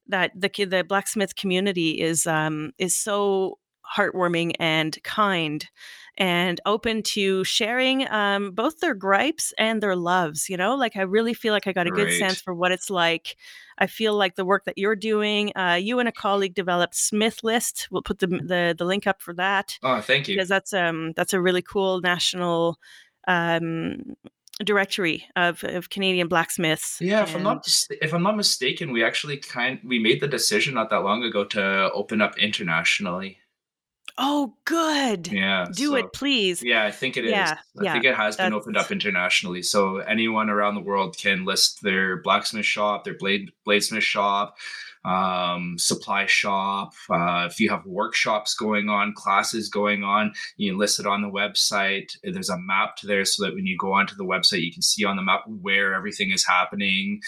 [0.08, 3.58] that the the blacksmith community is um is so
[3.94, 5.68] heartwarming and kind
[6.18, 11.02] and open to sharing um both their gripes and their loves you know like i
[11.02, 13.36] really feel like i got a good sense for what it's like
[13.78, 17.44] i feel like the work that you're doing uh you and a colleague developed smith
[17.44, 20.34] list we'll put the the, the link up for that Oh, thank you.
[20.36, 22.78] because that's um that's a really cool national
[23.28, 24.16] um
[24.64, 26.98] directory of, of Canadian blacksmiths.
[27.00, 30.74] Yeah, if I'm not if I'm not mistaken, we actually kind we made the decision
[30.74, 33.38] not that long ago to open up internationally.
[34.18, 35.28] Oh, good.
[35.28, 36.62] Yeah, Do so- it, please.
[36.62, 37.32] Yeah, I think it is.
[37.32, 41.16] Yeah, I yeah, think it has been opened up internationally, so anyone around the world
[41.18, 44.56] can list their blacksmith shop, their blade bladesmith shop,
[45.04, 46.94] um, supply shop.
[47.10, 51.20] Uh, if you have workshops going on, classes going on, you can list it on
[51.20, 52.12] the website.
[52.24, 54.82] There's a map to there, so that when you go onto the website, you can
[54.82, 57.20] see on the map where everything is happening.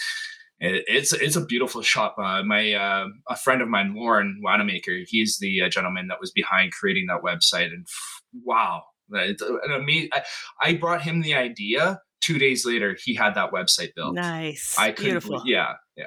[0.59, 2.15] It- It's it's a beautiful shop.
[2.17, 6.31] Uh, my uh, a friend of mine, Lauren Wanamaker, he's the uh, gentleman that was
[6.31, 7.67] behind creating that website.
[7.67, 10.09] And f- wow, it's an amazing.
[10.13, 10.23] I,
[10.61, 12.01] I brought him the idea.
[12.21, 14.13] Two days later, he had that website built.
[14.13, 14.75] Nice.
[14.77, 14.91] I.
[14.91, 15.41] Beautiful.
[15.45, 16.03] Yeah, yeah.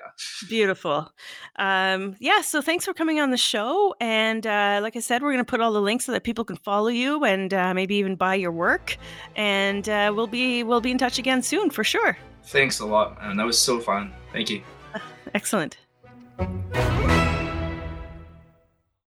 [0.46, 1.10] Beautiful.
[1.56, 3.94] Um, yeah, so thanks for coming on the show.
[3.98, 6.44] And uh, like I said, we're going to put all the links so that people
[6.44, 8.98] can follow you and uh, maybe even buy your work.
[9.36, 12.18] And uh, we'll be we'll be in touch again soon for sure.
[12.44, 13.38] Thanks a lot, man.
[13.38, 14.12] That was so fun.
[14.32, 14.62] Thank you.
[15.34, 15.76] Excellent.